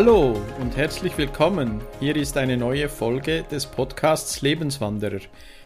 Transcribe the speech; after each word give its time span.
Hallo 0.00 0.40
und 0.60 0.76
herzlich 0.76 1.18
willkommen. 1.18 1.80
Hier 1.98 2.14
ist 2.14 2.36
eine 2.36 2.56
neue 2.56 2.88
Folge 2.88 3.42
des 3.50 3.66
Podcasts 3.66 4.42
Lebenswanderer, 4.42 5.22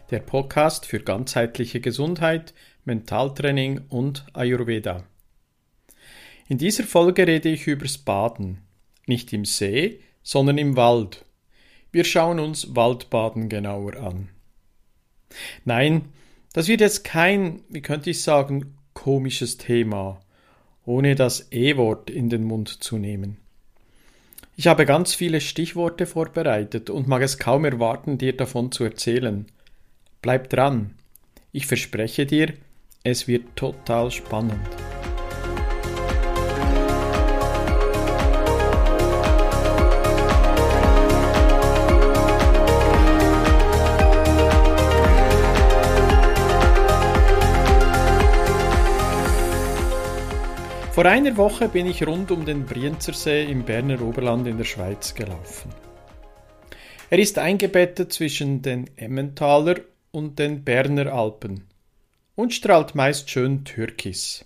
der 0.09 0.21
Podcast 0.21 0.87
für 0.87 0.99
ganzheitliche 0.99 1.79
Gesundheit, 1.79 2.55
Mentaltraining 2.83 3.81
und 3.89 4.25
Ayurveda. 4.33 5.03
In 6.47 6.57
dieser 6.57 6.83
Folge 6.83 7.27
rede 7.27 7.49
ich 7.49 7.67
übers 7.67 7.99
Baden. 7.99 8.63
Nicht 9.05 9.33
im 9.33 9.45
See, 9.45 9.99
sondern 10.23 10.57
im 10.57 10.75
Wald. 10.75 11.25
Wir 11.91 12.03
schauen 12.03 12.39
uns 12.39 12.75
Waldbaden 12.75 13.49
genauer 13.49 13.97
an. 13.97 14.29
Nein, 15.63 16.09
das 16.53 16.67
wird 16.67 16.81
jetzt 16.81 17.03
kein, 17.03 17.61
wie 17.69 17.83
könnte 17.83 18.09
ich 18.09 18.23
sagen, 18.23 18.79
komisches 18.95 19.57
Thema, 19.59 20.21
ohne 20.85 21.13
das 21.13 21.51
E-Wort 21.51 22.09
in 22.09 22.31
den 22.31 22.45
Mund 22.45 22.69
zu 22.83 22.97
nehmen. 22.97 23.42
Ich 24.55 24.67
habe 24.67 24.85
ganz 24.85 25.15
viele 25.15 25.41
Stichworte 25.41 26.05
vorbereitet 26.05 26.91
und 26.91 27.07
mag 27.07 27.23
es 27.23 27.39
kaum 27.39 27.65
erwarten, 27.65 28.19
dir 28.19 28.37
davon 28.37 28.71
zu 28.71 28.83
erzählen. 28.83 29.47
Bleib 30.21 30.49
dran. 30.49 30.91
Ich 31.51 31.65
verspreche 31.65 32.27
dir, 32.27 32.53
es 33.03 33.27
wird 33.27 33.55
total 33.55 34.11
spannend. 34.11 34.59
Vor 50.93 51.07
einer 51.07 51.35
Woche 51.37 51.69
bin 51.69 51.87
ich 51.87 52.05
rund 52.05 52.29
um 52.29 52.45
den 52.45 52.67
Brienzersee 52.67 53.45
im 53.45 53.63
Berner 53.63 53.99
Oberland 53.99 54.45
in 54.45 54.57
der 54.57 54.63
Schweiz 54.63 55.15
gelaufen. 55.15 55.73
Er 57.09 57.17
ist 57.17 57.39
eingebettet 57.39 58.13
zwischen 58.13 58.61
den 58.61 58.95
Emmentaler 58.95 59.77
und 60.11 60.37
den 60.37 60.63
Berner 60.63 61.11
Alpen 61.11 61.63
und 62.35 62.53
strahlt 62.53 62.93
meist 62.93 63.27
schön 63.31 63.65
türkis. 63.65 64.43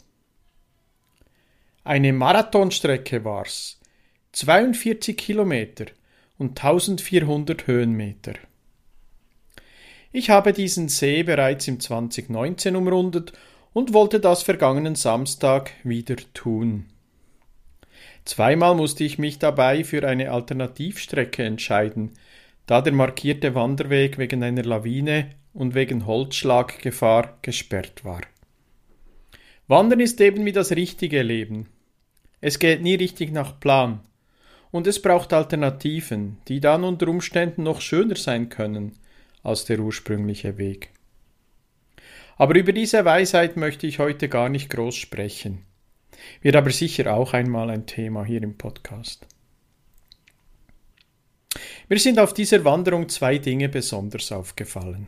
Eine 1.83 2.13
Marathonstrecke 2.13 3.25
war's, 3.25 3.81
42 4.31 5.17
Kilometer 5.17 5.87
und 6.37 6.51
1400 6.51 7.67
Höhenmeter. 7.67 8.35
Ich 10.13 10.29
habe 10.29 10.53
diesen 10.53 10.87
See 10.87 11.23
bereits 11.23 11.67
im 11.67 11.81
2019 11.81 12.77
umrundet 12.77 13.33
und 13.77 13.93
wollte 13.93 14.19
das 14.19 14.41
vergangenen 14.41 14.95
Samstag 14.95 15.71
wieder 15.83 16.15
tun. 16.33 16.87
Zweimal 18.25 18.73
musste 18.73 19.03
ich 19.03 19.19
mich 19.19 19.37
dabei 19.37 19.83
für 19.83 20.07
eine 20.07 20.31
Alternativstrecke 20.31 21.43
entscheiden, 21.43 22.13
da 22.65 22.81
der 22.81 22.93
markierte 22.93 23.53
Wanderweg 23.53 24.17
wegen 24.17 24.41
einer 24.41 24.63
Lawine 24.63 25.29
und 25.53 25.75
wegen 25.75 26.07
Holzschlaggefahr 26.07 27.37
gesperrt 27.43 28.03
war. 28.03 28.21
Wandern 29.67 29.99
ist 29.99 30.19
eben 30.21 30.43
wie 30.43 30.53
das 30.53 30.71
richtige 30.71 31.21
Leben. 31.21 31.67
Es 32.41 32.57
geht 32.57 32.81
nie 32.81 32.95
richtig 32.95 33.31
nach 33.31 33.59
Plan. 33.59 33.99
Und 34.71 34.87
es 34.87 34.99
braucht 35.03 35.33
Alternativen, 35.33 36.39
die 36.47 36.61
dann 36.61 36.83
unter 36.83 37.09
Umständen 37.09 37.61
noch 37.61 37.81
schöner 37.81 38.15
sein 38.15 38.49
können 38.49 38.93
als 39.43 39.65
der 39.65 39.79
ursprüngliche 39.79 40.57
Weg. 40.57 40.89
Aber 42.37 42.55
über 42.55 42.71
diese 42.71 43.03
Weisheit 43.03 43.57
möchte 43.57 43.87
ich 43.87 43.99
heute 43.99 44.29
gar 44.29 44.49
nicht 44.49 44.69
groß 44.69 44.95
sprechen. 44.95 45.63
Wird 46.41 46.55
aber 46.55 46.71
sicher 46.71 47.13
auch 47.13 47.33
einmal 47.33 47.69
ein 47.69 47.85
Thema 47.85 48.25
hier 48.25 48.43
im 48.43 48.57
Podcast. 48.57 49.25
Mir 51.89 51.99
sind 51.99 52.19
auf 52.19 52.33
dieser 52.33 52.63
Wanderung 52.65 53.09
zwei 53.09 53.37
Dinge 53.37 53.69
besonders 53.69 54.31
aufgefallen. 54.31 55.07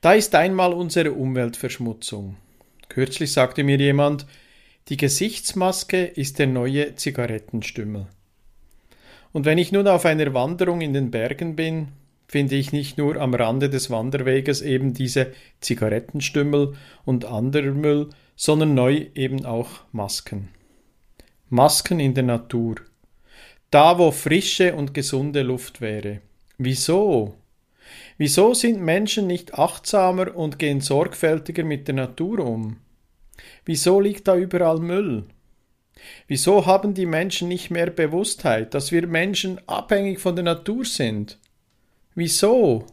Da 0.00 0.14
ist 0.14 0.34
einmal 0.34 0.72
unsere 0.72 1.12
Umweltverschmutzung. 1.12 2.36
Kürzlich 2.88 3.32
sagte 3.32 3.62
mir 3.62 3.76
jemand, 3.76 4.26
die 4.88 4.96
Gesichtsmaske 4.96 6.04
ist 6.04 6.38
der 6.38 6.46
neue 6.46 6.94
Zigarettenstümmel. 6.96 8.06
Und 9.32 9.44
wenn 9.44 9.58
ich 9.58 9.70
nun 9.70 9.86
auf 9.86 10.04
einer 10.04 10.34
Wanderung 10.34 10.80
in 10.80 10.92
den 10.92 11.10
Bergen 11.10 11.54
bin, 11.54 11.88
finde 12.30 12.54
ich 12.54 12.70
nicht 12.70 12.96
nur 12.96 13.16
am 13.16 13.34
Rande 13.34 13.68
des 13.68 13.90
Wanderweges 13.90 14.62
eben 14.62 14.94
diese 14.94 15.32
Zigarettenstümmel 15.60 16.74
und 17.04 17.24
anderer 17.24 17.72
Müll, 17.72 18.10
sondern 18.36 18.74
neu 18.74 19.06
eben 19.16 19.44
auch 19.44 19.80
Masken. 19.90 20.48
Masken 21.48 21.98
in 21.98 22.14
der 22.14 22.22
Natur. 22.22 22.76
Da, 23.72 23.98
wo 23.98 24.12
frische 24.12 24.76
und 24.76 24.94
gesunde 24.94 25.42
Luft 25.42 25.80
wäre. 25.80 26.20
Wieso? 26.56 27.34
Wieso 28.16 28.54
sind 28.54 28.80
Menschen 28.80 29.26
nicht 29.26 29.54
achtsamer 29.54 30.36
und 30.36 30.60
gehen 30.60 30.80
sorgfältiger 30.80 31.64
mit 31.64 31.88
der 31.88 31.96
Natur 31.96 32.46
um? 32.46 32.76
Wieso 33.64 33.98
liegt 33.98 34.28
da 34.28 34.36
überall 34.36 34.78
Müll? 34.78 35.24
Wieso 36.28 36.64
haben 36.64 36.94
die 36.94 37.06
Menschen 37.06 37.48
nicht 37.48 37.72
mehr 37.72 37.90
Bewusstheit, 37.90 38.72
dass 38.72 38.92
wir 38.92 39.08
Menschen 39.08 39.60
abhängig 39.66 40.20
von 40.20 40.36
der 40.36 40.44
Natur 40.44 40.84
sind? 40.84 41.39
Wieso? 42.14 42.86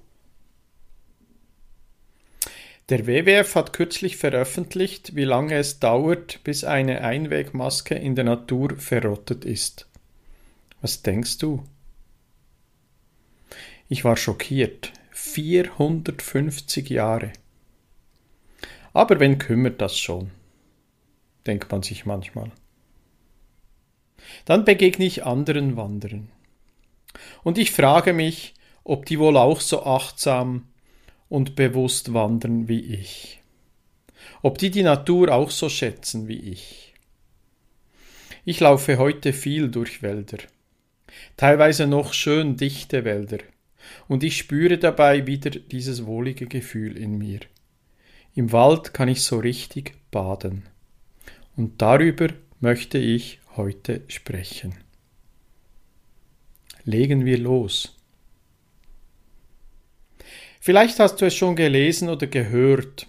Der 2.89 3.05
WWF 3.05 3.55
hat 3.55 3.73
kürzlich 3.73 4.15
veröffentlicht, 4.15 5.15
wie 5.15 5.25
lange 5.25 5.55
es 5.55 5.79
dauert, 5.79 6.41
bis 6.43 6.63
eine 6.63 7.01
Einwegmaske 7.01 7.95
in 7.95 8.15
der 8.15 8.23
Natur 8.23 8.77
verrottet 8.77 9.43
ist. 9.43 9.87
Was 10.81 11.01
denkst 11.01 11.39
du? 11.39 11.63
Ich 13.89 14.05
war 14.05 14.15
schockiert. 14.15 14.93
450 15.11 16.89
Jahre. 16.89 17.33
Aber 18.93 19.19
wen 19.19 19.37
kümmert 19.37 19.81
das 19.81 19.97
schon? 19.97 20.31
denkt 21.45 21.71
man 21.71 21.81
sich 21.81 22.05
manchmal. 22.05 22.51
Dann 24.45 24.65
begegne 24.65 25.05
ich 25.05 25.25
anderen 25.25 25.77
Wanderern. 25.77 26.29
Und 27.43 27.57
ich 27.57 27.71
frage 27.71 28.13
mich, 28.13 28.53
ob 28.87 29.05
die 29.05 29.19
wohl 29.19 29.35
auch 29.35 29.59
so 29.59 29.83
achtsam 29.83 30.69
und 31.27 31.55
bewusst 31.55 32.13
wandern 32.13 32.69
wie 32.69 32.79
ich. 32.79 33.41
Ob 34.41 34.57
die 34.57 34.71
die 34.71 34.83
Natur 34.83 35.33
auch 35.33 35.51
so 35.51 35.67
schätzen 35.67 36.29
wie 36.29 36.39
ich. 36.39 36.93
Ich 38.45 38.61
laufe 38.61 38.97
heute 38.97 39.33
viel 39.33 39.69
durch 39.69 40.01
Wälder, 40.03 40.37
teilweise 41.35 41.85
noch 41.85 42.13
schön 42.13 42.55
dichte 42.55 43.03
Wälder, 43.03 43.39
und 44.07 44.23
ich 44.23 44.37
spüre 44.37 44.77
dabei 44.77 45.27
wieder 45.27 45.49
dieses 45.49 46.05
wohlige 46.05 46.47
Gefühl 46.47 46.95
in 46.95 47.17
mir. 47.17 47.41
Im 48.35 48.53
Wald 48.53 48.93
kann 48.93 49.09
ich 49.09 49.21
so 49.21 49.39
richtig 49.39 49.95
baden. 50.11 50.63
Und 51.57 51.81
darüber 51.81 52.29
möchte 52.61 52.99
ich 52.99 53.39
heute 53.57 54.03
sprechen. 54.07 54.75
Legen 56.85 57.25
wir 57.25 57.37
los. 57.37 57.96
Vielleicht 60.67 60.99
hast 60.99 61.21
du 61.21 61.25
es 61.27 61.33
schon 61.33 61.55
gelesen 61.55 62.09
oder 62.09 62.27
gehört. 62.27 63.07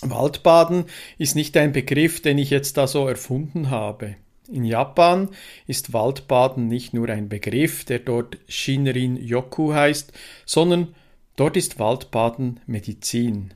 Waldbaden 0.00 0.86
ist 1.16 1.36
nicht 1.36 1.56
ein 1.56 1.70
Begriff, 1.70 2.20
den 2.20 2.36
ich 2.36 2.50
jetzt 2.50 2.76
da 2.76 2.88
so 2.88 3.06
erfunden 3.06 3.70
habe. 3.70 4.16
In 4.48 4.64
Japan 4.64 5.28
ist 5.68 5.92
Waldbaden 5.92 6.66
nicht 6.66 6.94
nur 6.94 7.10
ein 7.10 7.28
Begriff, 7.28 7.84
der 7.84 8.00
dort 8.00 8.38
Shinrin 8.48 9.16
Yoku 9.16 9.72
heißt, 9.72 10.12
sondern 10.46 10.96
dort 11.36 11.56
ist 11.56 11.78
Waldbaden 11.78 12.58
Medizin. 12.66 13.54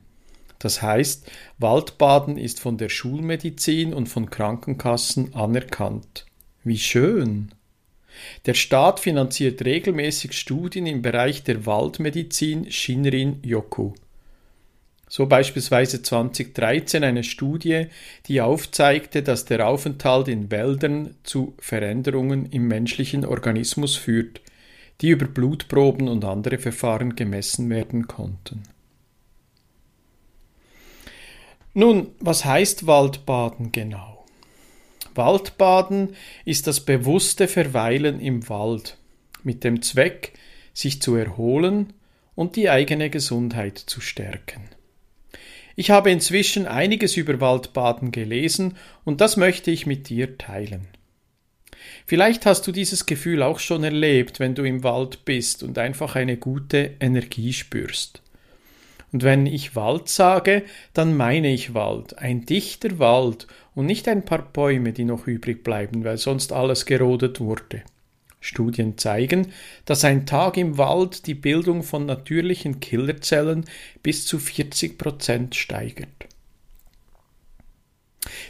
Das 0.57 0.81
heißt, 0.81 1.29
Waldbaden 1.57 2.37
ist 2.37 2.61
von 2.61 2.77
der 2.77 2.87
Schulmedizin 2.87 3.93
und 3.93 4.07
von 4.07 4.29
Krankenkassen 4.29 5.35
anerkannt. 5.35 6.25
Wie 6.63 6.77
schön! 6.77 7.53
Der 8.45 8.53
Staat 8.53 8.99
finanziert 8.99 9.63
regelmäßig 9.63 10.33
Studien 10.33 10.85
im 10.85 11.01
Bereich 11.01 11.43
der 11.43 11.65
Waldmedizin 11.65 12.71
Shinrin-yoku. 12.71 13.93
So 15.07 15.27
beispielsweise 15.27 16.01
2013 16.01 17.03
eine 17.03 17.23
Studie, 17.23 17.85
die 18.25 18.41
aufzeigte, 18.41 19.21
dass 19.21 19.45
der 19.45 19.67
Aufenthalt 19.67 20.27
in 20.27 20.49
Wäldern 20.49 21.15
zu 21.21 21.53
Veränderungen 21.59 22.47
im 22.47 22.67
menschlichen 22.67 23.23
Organismus 23.23 23.95
führt, 23.95 24.41
die 25.01 25.09
über 25.09 25.27
Blutproben 25.27 26.07
und 26.07 26.25
andere 26.25 26.57
Verfahren 26.57 27.15
gemessen 27.15 27.69
werden 27.69 28.07
konnten. 28.07 28.63
Nun, 31.75 32.11
was 32.19 32.45
heißt 32.45 32.87
Waldbaden 32.87 33.71
genau? 33.71 34.12
Waldbaden 35.15 36.15
ist 36.45 36.67
das 36.67 36.81
bewusste 36.81 37.47
Verweilen 37.47 38.19
im 38.19 38.47
Wald 38.49 38.97
mit 39.43 39.63
dem 39.63 39.81
Zweck, 39.81 40.33
sich 40.73 41.01
zu 41.01 41.15
erholen 41.15 41.93
und 42.35 42.55
die 42.55 42.69
eigene 42.69 43.09
Gesundheit 43.09 43.77
zu 43.77 44.01
stärken. 44.01 44.69
Ich 45.75 45.91
habe 45.91 46.11
inzwischen 46.11 46.67
einiges 46.67 47.17
über 47.17 47.39
Waldbaden 47.39 48.11
gelesen 48.11 48.77
und 49.03 49.21
das 49.21 49.37
möchte 49.37 49.71
ich 49.71 49.85
mit 49.85 50.09
dir 50.09 50.37
teilen. 50.37 50.87
Vielleicht 52.05 52.45
hast 52.45 52.67
du 52.67 52.71
dieses 52.71 53.05
Gefühl 53.05 53.41
auch 53.43 53.59
schon 53.59 53.83
erlebt, 53.83 54.39
wenn 54.39 54.55
du 54.55 54.63
im 54.63 54.83
Wald 54.83 55.25
bist 55.25 55.63
und 55.63 55.77
einfach 55.77 56.15
eine 56.15 56.37
gute 56.37 56.91
Energie 56.99 57.53
spürst. 57.53 58.21
Und 59.11 59.23
wenn 59.23 59.45
ich 59.45 59.75
Wald 59.75 60.09
sage, 60.09 60.63
dann 60.93 61.15
meine 61.15 61.53
ich 61.53 61.73
Wald, 61.73 62.17
ein 62.17 62.45
dichter 62.45 62.97
Wald 62.99 63.47
und 63.75 63.85
nicht 63.85 64.07
ein 64.07 64.25
paar 64.25 64.41
Bäume, 64.41 64.93
die 64.93 65.05
noch 65.05 65.27
übrig 65.27 65.63
bleiben, 65.63 66.03
weil 66.03 66.17
sonst 66.17 66.51
alles 66.51 66.85
gerodet 66.85 67.39
wurde. 67.39 67.83
Studien 68.39 68.97
zeigen, 68.97 69.53
dass 69.85 70.03
ein 70.03 70.25
Tag 70.25 70.57
im 70.57 70.77
Wald 70.77 71.27
die 71.27 71.33
Bildung 71.33 71.81
von 71.81 72.05
natürlichen 72.05 72.81
Killerzellen 72.81 73.65
bis 74.03 74.25
zu 74.25 74.37
40 74.37 74.97
Prozent 74.97 75.55
steigert. 75.55 76.09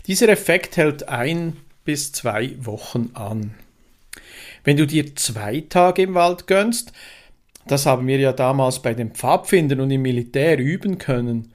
Dieser 0.08 0.30
Effekt 0.30 0.78
hält 0.78 1.08
ein 1.10 1.58
bis 1.86 2.12
zwei 2.12 2.56
Wochen 2.60 3.12
an. 3.14 3.54
Wenn 4.64 4.78
du 4.78 4.88
dir 4.88 5.16
zwei 5.16 5.64
Tage 5.70 6.04
im 6.04 6.14
Wald 6.14 6.48
gönnst, 6.48 6.92
das 7.68 7.86
haben 7.86 8.08
wir 8.08 8.18
ja 8.18 8.34
damals 8.34 8.82
bei 8.82 8.94
den 8.94 9.12
Pfadfindern 9.12 9.82
und 9.82 9.92
im 9.92 10.02
Militär 10.02 10.58
üben 10.58 10.98
können, 10.98 11.53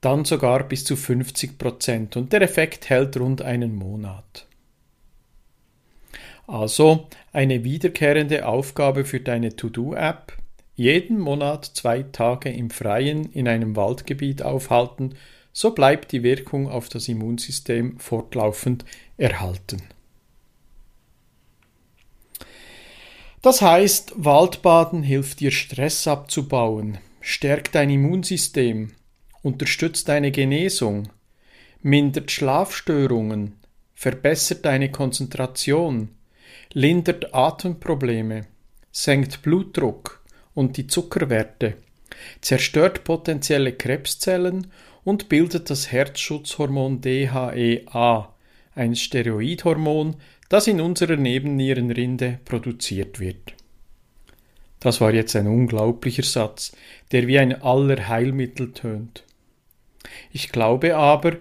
dann 0.00 0.24
sogar 0.24 0.62
bis 0.64 0.84
zu 0.84 0.96
50 0.96 1.58
Prozent 1.58 2.16
und 2.16 2.32
der 2.32 2.42
Effekt 2.42 2.88
hält 2.88 3.16
rund 3.18 3.42
einen 3.42 3.74
Monat. 3.74 4.46
Also 6.46 7.08
eine 7.32 7.62
wiederkehrende 7.64 8.46
Aufgabe 8.46 9.04
für 9.04 9.20
deine 9.20 9.54
To-Do-App, 9.54 10.32
jeden 10.76 11.18
Monat 11.18 11.64
zwei 11.64 12.04
Tage 12.04 12.50
im 12.50 12.70
Freien 12.70 13.30
in 13.32 13.48
einem 13.48 13.76
Waldgebiet 13.76 14.42
aufhalten, 14.42 15.14
so 15.52 15.72
bleibt 15.72 16.12
die 16.12 16.22
Wirkung 16.22 16.68
auf 16.68 16.88
das 16.88 17.08
Immunsystem 17.08 17.98
fortlaufend 17.98 18.84
erhalten. 19.16 19.82
Das 23.42 23.60
heißt, 23.60 24.12
Waldbaden 24.16 25.02
hilft 25.02 25.40
dir 25.40 25.50
Stress 25.50 26.06
abzubauen, 26.08 26.98
stärkt 27.20 27.74
dein 27.74 27.90
Immunsystem, 27.90 28.92
unterstützt 29.42 30.08
deine 30.08 30.30
Genesung, 30.30 31.08
mindert 31.82 32.30
Schlafstörungen, 32.30 33.54
verbessert 33.94 34.64
deine 34.64 34.90
Konzentration, 34.90 36.10
lindert 36.72 37.34
Atemprobleme, 37.34 38.46
senkt 38.90 39.42
Blutdruck 39.42 40.22
und 40.54 40.76
die 40.76 40.86
Zuckerwerte, 40.86 41.74
zerstört 42.40 43.04
potenzielle 43.04 43.72
Krebszellen 43.72 44.68
und 45.04 45.28
bildet 45.28 45.70
das 45.70 45.92
Herzschutzhormon 45.92 47.00
DHEA, 47.00 48.34
ein 48.74 48.94
Steroidhormon, 48.94 50.16
das 50.48 50.66
in 50.66 50.80
unserer 50.80 51.16
Nebennierenrinde 51.16 52.40
produziert 52.44 53.20
wird. 53.20 53.54
Das 54.80 55.00
war 55.00 55.12
jetzt 55.12 55.34
ein 55.34 55.46
unglaublicher 55.46 56.22
Satz, 56.22 56.72
der 57.10 57.26
wie 57.26 57.38
ein 57.38 57.62
Allerheilmittel 57.62 58.72
tönt. 58.72 59.24
Ich 60.32 60.50
glaube 60.50 60.96
aber, 60.96 61.36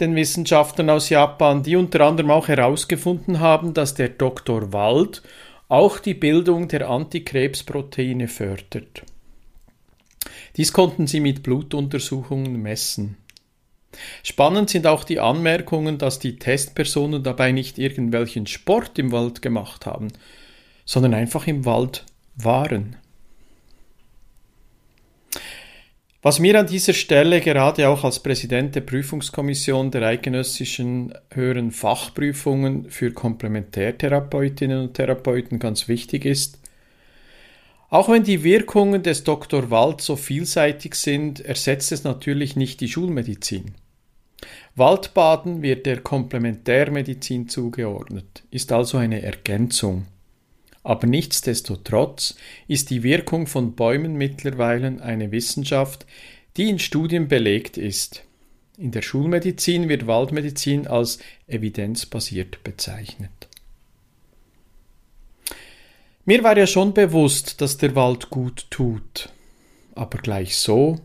den 0.00 0.16
Wissenschaftlern 0.16 0.90
aus 0.90 1.08
Japan, 1.08 1.62
die 1.62 1.76
unter 1.76 2.00
anderem 2.00 2.30
auch 2.30 2.48
herausgefunden 2.48 3.40
haben, 3.40 3.74
dass 3.74 3.94
der 3.94 4.08
Dr. 4.08 4.72
Wald 4.72 5.22
auch 5.68 5.98
die 5.98 6.14
Bildung 6.14 6.68
der 6.68 6.88
Antikrebsproteine 6.88 8.28
fördert. 8.28 9.02
Dies 10.56 10.72
konnten 10.72 11.06
sie 11.06 11.20
mit 11.20 11.42
Blutuntersuchungen 11.42 12.60
messen. 12.60 13.16
Spannend 14.22 14.70
sind 14.70 14.86
auch 14.86 15.04
die 15.04 15.20
Anmerkungen, 15.20 15.98
dass 15.98 16.18
die 16.18 16.36
Testpersonen 16.36 17.22
dabei 17.22 17.52
nicht 17.52 17.78
irgendwelchen 17.78 18.46
Sport 18.46 18.98
im 18.98 19.12
Wald 19.12 19.42
gemacht 19.42 19.86
haben, 19.86 20.08
sondern 20.84 21.14
einfach 21.14 21.46
im 21.46 21.64
Wald 21.64 22.04
waren. 22.36 22.96
Was 26.24 26.38
mir 26.38 26.58
an 26.58 26.66
dieser 26.66 26.94
Stelle 26.94 27.42
gerade 27.42 27.86
auch 27.86 28.02
als 28.02 28.18
Präsident 28.18 28.74
der 28.74 28.80
Prüfungskommission 28.80 29.90
der 29.90 30.04
eidgenössischen 30.04 31.12
höheren 31.30 31.70
Fachprüfungen 31.70 32.88
für 32.88 33.12
Komplementärtherapeutinnen 33.12 34.80
und 34.80 34.94
Therapeuten 34.94 35.58
ganz 35.58 35.86
wichtig 35.86 36.24
ist, 36.24 36.58
auch 37.90 38.08
wenn 38.08 38.24
die 38.24 38.42
Wirkungen 38.42 39.02
des 39.02 39.24
Dr. 39.24 39.70
Wald 39.70 40.00
so 40.00 40.16
vielseitig 40.16 40.94
sind, 40.94 41.40
ersetzt 41.40 41.92
es 41.92 42.04
natürlich 42.04 42.56
nicht 42.56 42.80
die 42.80 42.88
Schulmedizin. 42.88 43.74
Waldbaden 44.76 45.60
wird 45.60 45.84
der 45.84 46.00
Komplementärmedizin 46.00 47.50
zugeordnet, 47.50 48.44
ist 48.50 48.72
also 48.72 48.96
eine 48.96 49.20
Ergänzung. 49.20 50.06
Aber 50.84 51.06
nichtsdestotrotz 51.06 52.36
ist 52.68 52.90
die 52.90 53.02
Wirkung 53.02 53.46
von 53.46 53.74
Bäumen 53.74 54.14
mittlerweile 54.14 55.02
eine 55.02 55.32
Wissenschaft, 55.32 56.06
die 56.56 56.68
in 56.68 56.78
Studien 56.78 57.26
belegt 57.26 57.78
ist. 57.78 58.22
In 58.76 58.90
der 58.90 59.02
Schulmedizin 59.02 59.88
wird 59.88 60.06
Waldmedizin 60.06 60.86
als 60.86 61.18
evidenzbasiert 61.46 62.62
bezeichnet. 62.64 63.48
Mir 66.26 66.42
war 66.42 66.56
ja 66.56 66.66
schon 66.66 66.92
bewusst, 66.92 67.60
dass 67.60 67.78
der 67.78 67.94
Wald 67.94 68.30
gut 68.30 68.66
tut, 68.70 69.30
aber 69.94 70.18
gleich 70.18 70.56
so. 70.56 71.00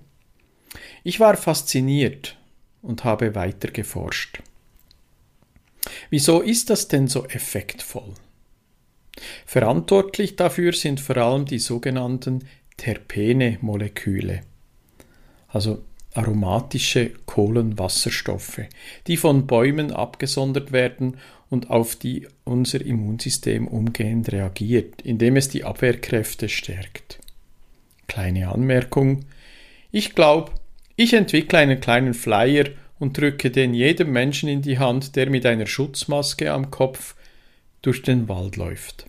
Ich 1.04 1.20
war 1.20 1.38
fasziniert 1.38 2.38
und 2.82 3.04
habe 3.04 3.36
weiter 3.36 3.70
geforscht. 3.72 4.42
Wieso 6.10 6.42
ist 6.42 6.70
das 6.70 6.88
denn 6.88 7.08
so 7.08 7.26
effektvoll? 7.26 8.14
Verantwortlich 9.46 10.36
dafür 10.36 10.74
sind 10.74 11.00
vor 11.00 11.18
allem 11.18 11.46
die 11.46 11.60
sogenannten 11.60 12.46
Terpene-Moleküle, 12.78 14.42
also 15.48 15.84
aromatische 16.14 17.12
Kohlenwasserstoffe, 17.26 18.62
die 19.08 19.18
von 19.18 19.48
Bäumen 19.48 19.92
abgesondert 19.92 20.72
werden 20.72 21.18
und 21.50 21.70
auf 21.70 21.96
die 21.96 22.28
unser 22.44 22.82
Immunsystem 22.82 23.68
umgehend 23.68 24.32
reagiert, 24.32 25.02
indem 25.02 25.36
es 25.36 25.50
die 25.50 25.64
Abwehrkräfte 25.64 26.50
stärkt. 26.50 27.20
Kleine 28.08 28.50
Anmerkung. 28.50 29.26
Ich 29.92 30.16
glaube, 30.16 30.52
ich 30.96 31.14
entwickle 31.14 31.60
einen 31.60 31.80
kleinen 31.80 32.14
Flyer 32.14 32.66
und 33.00 33.18
drücke 33.18 33.52
den 33.52 33.74
jedem 33.74 34.12
Menschen 34.12 34.50
in 34.50 34.62
die 34.62 34.80
Hand, 34.80 35.16
der 35.16 35.30
mit 35.30 35.46
einer 35.46 35.66
Schutzmaske 35.66 36.52
am 36.52 36.70
Kopf 36.72 37.16
durch 37.82 38.02
den 38.02 38.28
Wald 38.28 38.58
läuft. 38.58 39.06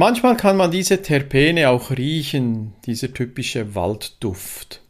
Manchmal 0.00 0.36
kann 0.36 0.56
man 0.56 0.70
diese 0.70 1.02
Terpene 1.02 1.70
auch 1.70 1.90
riechen, 1.90 2.72
dieser 2.86 3.12
typische 3.12 3.74
Waldduft. 3.74 4.80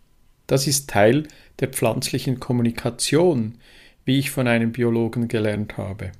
Das 0.46 0.66
ist 0.66 0.90
Teil 0.90 1.26
der 1.60 1.68
pflanzlichen 1.68 2.40
Kommunikation, 2.40 3.54
wie 4.04 4.18
ich 4.18 4.30
von 4.30 4.46
einem 4.46 4.70
Biologen 4.70 5.26
gelernt 5.26 5.78
habe. 5.78 6.12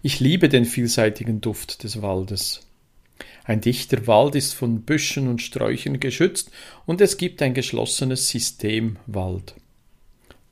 Ich 0.00 0.20
liebe 0.20 0.48
den 0.48 0.64
vielseitigen 0.64 1.40
Duft 1.40 1.82
des 1.82 2.00
Waldes. 2.02 2.60
Ein 3.42 3.60
dichter 3.60 4.06
Wald 4.06 4.36
ist 4.36 4.52
von 4.52 4.82
Büschen 4.82 5.26
und 5.26 5.42
Sträuchern 5.42 5.98
geschützt 5.98 6.52
und 6.86 7.00
es 7.00 7.16
gibt 7.16 7.42
ein 7.42 7.52
geschlossenes 7.52 8.28
System 8.28 8.96
Wald. 9.08 9.56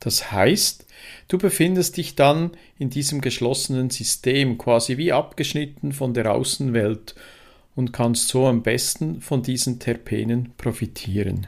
Das 0.01 0.31
heißt, 0.31 0.85
du 1.29 1.37
befindest 1.37 1.95
dich 1.95 2.15
dann 2.15 2.51
in 2.77 2.89
diesem 2.89 3.21
geschlossenen 3.21 3.89
System 3.91 4.57
quasi 4.57 4.97
wie 4.97 5.13
abgeschnitten 5.13 5.93
von 5.93 6.13
der 6.13 6.33
Außenwelt 6.33 7.15
und 7.75 7.93
kannst 7.93 8.27
so 8.27 8.47
am 8.47 8.63
besten 8.63 9.21
von 9.21 9.43
diesen 9.43 9.79
Terpenen 9.79 10.53
profitieren. 10.57 11.47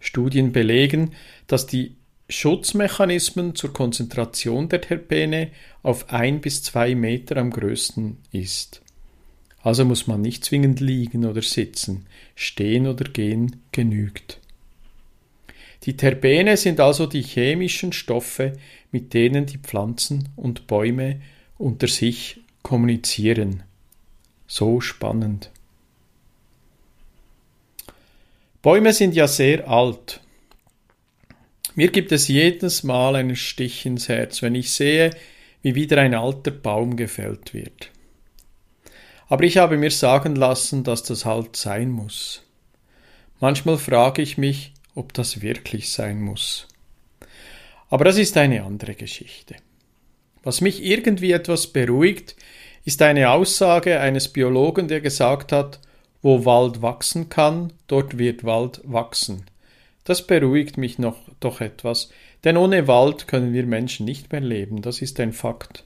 Studien 0.00 0.52
belegen, 0.52 1.10
dass 1.48 1.66
die 1.66 1.96
Schutzmechanismen 2.28 3.56
zur 3.56 3.72
Konzentration 3.72 4.68
der 4.68 4.80
Terpene 4.80 5.50
auf 5.82 6.10
ein 6.12 6.40
bis 6.40 6.62
zwei 6.62 6.94
Meter 6.94 7.36
am 7.38 7.50
größten 7.50 8.18
ist. 8.30 8.80
Also 9.60 9.84
muss 9.84 10.06
man 10.06 10.20
nicht 10.20 10.44
zwingend 10.44 10.78
liegen 10.78 11.24
oder 11.24 11.42
sitzen, 11.42 12.06
stehen 12.36 12.86
oder 12.86 13.10
gehen 13.10 13.62
genügt. 13.72 14.38
Die 15.84 15.96
Terpene 15.96 16.56
sind 16.56 16.80
also 16.80 17.06
die 17.06 17.22
chemischen 17.22 17.92
Stoffe, 17.92 18.54
mit 18.90 19.14
denen 19.14 19.46
die 19.46 19.58
Pflanzen 19.58 20.28
und 20.36 20.66
Bäume 20.66 21.20
unter 21.56 21.88
sich 21.88 22.40
kommunizieren. 22.62 23.62
So 24.46 24.80
spannend. 24.80 25.50
Bäume 28.60 28.92
sind 28.92 29.14
ja 29.14 29.28
sehr 29.28 29.68
alt. 29.68 30.20
Mir 31.74 31.92
gibt 31.92 32.10
es 32.10 32.26
jedes 32.26 32.82
Mal 32.82 33.14
einen 33.14 33.36
Stich 33.36 33.86
ins 33.86 34.08
Herz, 34.08 34.42
wenn 34.42 34.56
ich 34.56 34.72
sehe, 34.72 35.10
wie 35.62 35.74
wieder 35.74 36.00
ein 36.00 36.14
alter 36.14 36.50
Baum 36.50 36.96
gefällt 36.96 37.54
wird. 37.54 37.90
Aber 39.28 39.44
ich 39.44 39.58
habe 39.58 39.76
mir 39.76 39.90
sagen 39.90 40.34
lassen, 40.34 40.82
dass 40.82 41.02
das 41.02 41.24
halt 41.24 41.54
sein 41.54 41.90
muss. 41.90 42.42
Manchmal 43.40 43.78
frage 43.78 44.22
ich 44.22 44.38
mich, 44.38 44.72
ob 44.98 45.14
das 45.14 45.40
wirklich 45.40 45.90
sein 45.90 46.20
muss. 46.20 46.66
Aber 47.88 48.04
das 48.04 48.18
ist 48.18 48.36
eine 48.36 48.64
andere 48.64 48.94
Geschichte. 48.94 49.56
Was 50.42 50.60
mich 50.60 50.82
irgendwie 50.82 51.32
etwas 51.32 51.68
beruhigt, 51.68 52.36
ist 52.84 53.00
eine 53.02 53.30
Aussage 53.30 54.00
eines 54.00 54.28
Biologen, 54.28 54.88
der 54.88 55.00
gesagt 55.00 55.52
hat, 55.52 55.80
wo 56.22 56.44
Wald 56.44 56.82
wachsen 56.82 57.28
kann, 57.28 57.72
dort 57.86 58.18
wird 58.18 58.44
Wald 58.44 58.80
wachsen. 58.84 59.44
Das 60.04 60.26
beruhigt 60.26 60.78
mich 60.78 60.98
noch 60.98 61.20
doch 61.40 61.60
etwas, 61.60 62.10
denn 62.44 62.56
ohne 62.56 62.88
Wald 62.88 63.28
können 63.28 63.52
wir 63.52 63.66
Menschen 63.66 64.06
nicht 64.06 64.32
mehr 64.32 64.40
leben, 64.40 64.82
das 64.82 65.02
ist 65.02 65.20
ein 65.20 65.32
Fakt. 65.32 65.84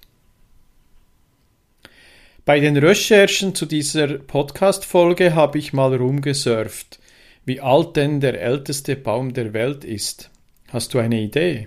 Bei 2.45 2.61
den 2.61 2.77
Recherchen 2.77 3.55
zu 3.55 3.67
dieser 3.67 4.19
Podcast-Folge 4.19 5.35
habe 5.35 5.59
ich 5.59 5.73
mal 5.73 5.95
rumgesurft, 5.95 6.99
wie 7.45 7.61
alt 7.61 7.97
denn 7.97 8.21
der 8.21 8.41
älteste 8.41 8.97
Baum 8.97 9.35
der 9.35 9.53
Welt 9.53 9.85
ist. 9.85 10.31
Hast 10.69 10.95
du 10.95 10.99
eine 10.99 11.21
Idee? 11.21 11.67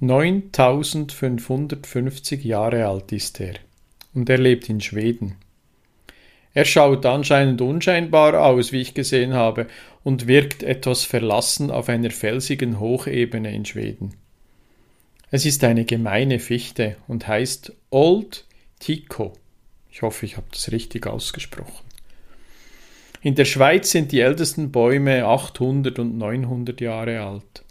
9550 0.00 2.44
Jahre 2.44 2.86
alt 2.86 3.10
ist 3.10 3.40
er 3.40 3.54
und 4.14 4.30
er 4.30 4.38
lebt 4.38 4.68
in 4.68 4.80
Schweden. 4.80 5.34
Er 6.54 6.64
schaut 6.64 7.04
anscheinend 7.06 7.60
unscheinbar 7.60 8.44
aus, 8.44 8.72
wie 8.72 8.80
ich 8.80 8.94
gesehen 8.94 9.34
habe, 9.34 9.66
und 10.02 10.26
wirkt 10.26 10.62
etwas 10.62 11.04
verlassen 11.04 11.70
auf 11.70 11.88
einer 11.88 12.10
felsigen 12.10 12.80
Hochebene 12.80 13.54
in 13.54 13.64
Schweden. 13.64 14.14
Es 15.30 15.44
ist 15.44 15.62
eine 15.64 15.84
gemeine 15.84 16.38
Fichte 16.38 16.96
und 17.06 17.28
heißt 17.28 17.72
Old 17.90 18.46
Tico. 18.78 19.34
Ich 19.90 20.02
hoffe, 20.02 20.26
ich 20.26 20.36
habe 20.36 20.46
das 20.50 20.72
richtig 20.72 21.06
ausgesprochen. 21.06 21.87
In 23.20 23.34
der 23.34 23.44
Schweiz 23.44 23.90
sind 23.90 24.12
die 24.12 24.20
ältesten 24.20 24.70
Bäume 24.70 25.24
800 25.24 25.98
und 25.98 26.18
900 26.18 26.80
Jahre 26.80 27.22
alt. 27.22 27.64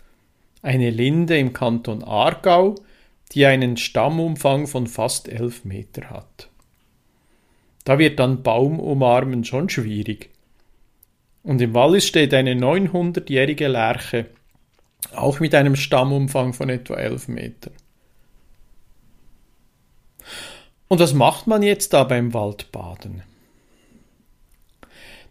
Eine 0.62 0.89
Linde 0.89 1.38
im 1.38 1.54
Kanton 1.54 2.04
Aargau, 2.04 2.75
die 3.32 3.46
einen 3.46 3.77
Stammumfang 3.77 4.68
von 4.68 4.88
fast 4.88 5.30
11 5.30 5.66
Meter 5.66 6.10
hat. 6.10 6.50
Da 7.86 8.00
wird 8.00 8.20
dann 8.20 8.44
Baum 8.44 8.80
umarmen 8.80 9.46
schon 9.46 9.70
schwierig. 9.70 10.30
Und 11.44 11.62
im 11.62 11.74
Wallis 11.74 12.06
steht 12.06 12.34
eine 12.34 12.54
900-jährige 12.56 13.70
Lerche, 13.70 14.25
auch 15.16 15.39
mit 15.39 15.56
einem 15.56 15.77
Stammumfang 15.77 16.54
von 16.54 16.70
etwa 16.70 16.96
11 16.96 17.30
Metern. 17.30 17.74
Und 20.89 21.00
was 21.00 21.13
macht 21.13 21.48
man 21.48 21.63
jetzt 21.63 21.94
da 21.94 22.04
beim 22.04 22.34
Waldbaden? 22.34 23.24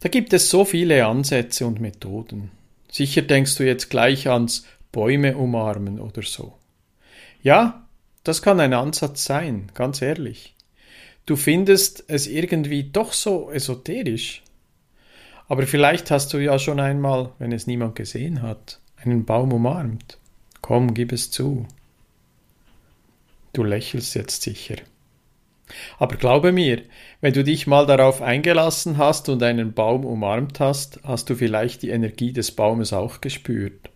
Da 0.06 0.08
gibt 0.08 0.32
es 0.32 0.50
so 0.50 0.64
viele 0.64 1.04
Ansätze 1.04 1.66
und 1.66 1.80
Methoden. 1.80 2.52
Sicher 2.88 3.22
denkst 3.22 3.56
du 3.56 3.66
jetzt 3.66 3.90
gleich 3.90 4.28
ans 4.28 4.64
Bäume 4.92 5.36
umarmen 5.36 5.98
oder 5.98 6.22
so. 6.22 6.56
Ja, 7.42 7.88
das 8.22 8.40
kann 8.40 8.60
ein 8.60 8.72
Ansatz 8.72 9.24
sein, 9.24 9.72
ganz 9.74 10.00
ehrlich. 10.02 10.54
Du 11.26 11.34
findest 11.34 12.04
es 12.06 12.28
irgendwie 12.28 12.84
doch 12.84 13.12
so 13.12 13.50
esoterisch. 13.50 14.44
Aber 15.48 15.66
vielleicht 15.66 16.12
hast 16.12 16.32
du 16.32 16.38
ja 16.38 16.56
schon 16.60 16.78
einmal, 16.78 17.32
wenn 17.40 17.50
es 17.50 17.66
niemand 17.66 17.96
gesehen 17.96 18.42
hat, 18.42 18.78
einen 18.98 19.24
Baum 19.24 19.52
umarmt. 19.52 20.18
Komm, 20.62 20.94
gib 20.94 21.10
es 21.10 21.32
zu. 21.32 21.66
Du 23.52 23.64
lächelst 23.64 24.14
jetzt 24.14 24.42
sicher. 24.42 24.76
Aber 25.98 26.16
glaube 26.16 26.52
mir, 26.52 26.82
wenn 27.20 27.32
du 27.32 27.42
dich 27.42 27.66
mal 27.66 27.86
darauf 27.86 28.22
eingelassen 28.22 28.98
hast 28.98 29.28
und 29.28 29.42
einen 29.42 29.72
Baum 29.72 30.04
umarmt 30.04 30.60
hast, 30.60 31.00
hast 31.02 31.28
du 31.28 31.34
vielleicht 31.34 31.82
die 31.82 31.90
Energie 31.90 32.32
des 32.32 32.52
Baumes 32.52 32.92
auch 32.92 33.20
gespürt. 33.20 33.90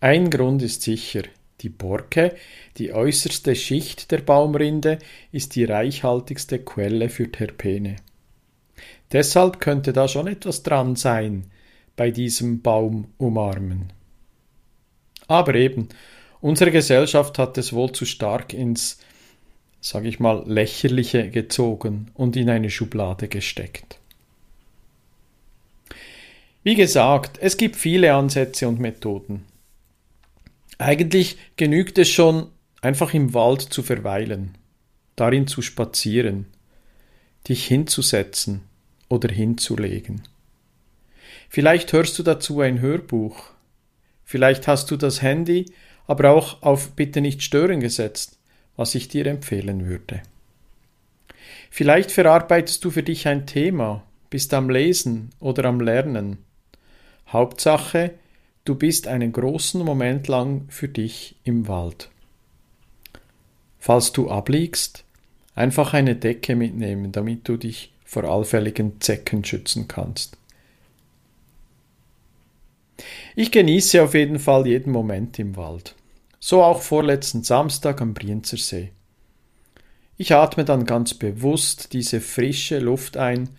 Ein 0.00 0.30
Grund 0.30 0.62
ist 0.62 0.82
sicher, 0.82 1.22
die 1.60 1.68
Borke, 1.68 2.36
die 2.76 2.92
äußerste 2.92 3.56
Schicht 3.56 4.12
der 4.12 4.18
Baumrinde, 4.18 4.98
ist 5.32 5.56
die 5.56 5.64
reichhaltigste 5.64 6.60
Quelle 6.60 7.08
für 7.08 7.30
Terpene. 7.32 7.96
Deshalb 9.10 9.60
könnte 9.60 9.92
da 9.92 10.06
schon 10.06 10.28
etwas 10.28 10.62
dran 10.62 10.94
sein 10.94 11.50
bei 11.96 12.10
diesem 12.12 12.62
Baum 12.62 13.08
umarmen. 13.16 13.92
Aber 15.26 15.54
eben, 15.56 15.88
unsere 16.40 16.70
Gesellschaft 16.70 17.38
hat 17.38 17.58
es 17.58 17.72
wohl 17.72 17.90
zu 17.92 18.04
stark 18.04 18.54
ins 18.54 18.98
sage 19.80 20.08
ich 20.08 20.20
mal, 20.20 20.42
lächerliche 20.46 21.30
gezogen 21.30 22.10
und 22.14 22.36
in 22.36 22.50
eine 22.50 22.70
Schublade 22.70 23.28
gesteckt. 23.28 23.98
Wie 26.62 26.74
gesagt, 26.74 27.38
es 27.40 27.56
gibt 27.56 27.76
viele 27.76 28.14
Ansätze 28.14 28.68
und 28.68 28.80
Methoden. 28.80 29.44
Eigentlich 30.78 31.38
genügt 31.56 31.98
es 31.98 32.08
schon, 32.08 32.48
einfach 32.80 33.14
im 33.14 33.34
Wald 33.34 33.62
zu 33.62 33.82
verweilen, 33.82 34.56
darin 35.16 35.46
zu 35.46 35.62
spazieren, 35.62 36.46
dich 37.48 37.66
hinzusetzen 37.66 38.62
oder 39.08 39.32
hinzulegen. 39.32 40.22
Vielleicht 41.48 41.92
hörst 41.92 42.18
du 42.18 42.22
dazu 42.22 42.60
ein 42.60 42.80
Hörbuch, 42.80 43.50
vielleicht 44.24 44.68
hast 44.68 44.90
du 44.90 44.96
das 44.96 45.22
Handy 45.22 45.66
aber 46.08 46.30
auch 46.30 46.62
auf 46.62 46.92
Bitte 46.96 47.20
nicht 47.20 47.42
stören 47.42 47.80
gesetzt 47.80 48.37
was 48.78 48.94
ich 48.94 49.08
dir 49.08 49.26
empfehlen 49.26 49.86
würde. 49.86 50.22
Vielleicht 51.68 52.12
verarbeitest 52.12 52.84
du 52.84 52.90
für 52.90 53.02
dich 53.02 53.26
ein 53.26 53.46
Thema, 53.46 54.04
bist 54.30 54.54
am 54.54 54.70
Lesen 54.70 55.30
oder 55.40 55.64
am 55.64 55.80
Lernen. 55.80 56.38
Hauptsache, 57.26 58.14
du 58.64 58.76
bist 58.76 59.08
einen 59.08 59.32
großen 59.32 59.84
Moment 59.84 60.28
lang 60.28 60.66
für 60.68 60.88
dich 60.88 61.34
im 61.42 61.66
Wald. 61.66 62.08
Falls 63.80 64.12
du 64.12 64.30
abliegst, 64.30 65.04
einfach 65.56 65.92
eine 65.92 66.14
Decke 66.14 66.54
mitnehmen, 66.54 67.10
damit 67.10 67.48
du 67.48 67.56
dich 67.56 67.92
vor 68.04 68.24
allfälligen 68.24 69.00
Zecken 69.00 69.44
schützen 69.44 69.88
kannst. 69.88 70.36
Ich 73.34 73.50
genieße 73.50 74.02
auf 74.02 74.14
jeden 74.14 74.38
Fall 74.38 74.68
jeden 74.68 74.92
Moment 74.92 75.38
im 75.40 75.56
Wald. 75.56 75.96
So 76.40 76.62
auch 76.62 76.82
vorletzten 76.82 77.42
Samstag 77.42 78.00
am 78.00 78.14
Brienzer 78.14 78.56
See. 78.56 78.92
Ich 80.16 80.34
atme 80.34 80.64
dann 80.64 80.84
ganz 80.84 81.14
bewusst 81.14 81.92
diese 81.92 82.20
frische 82.20 82.78
Luft 82.78 83.16
ein 83.16 83.50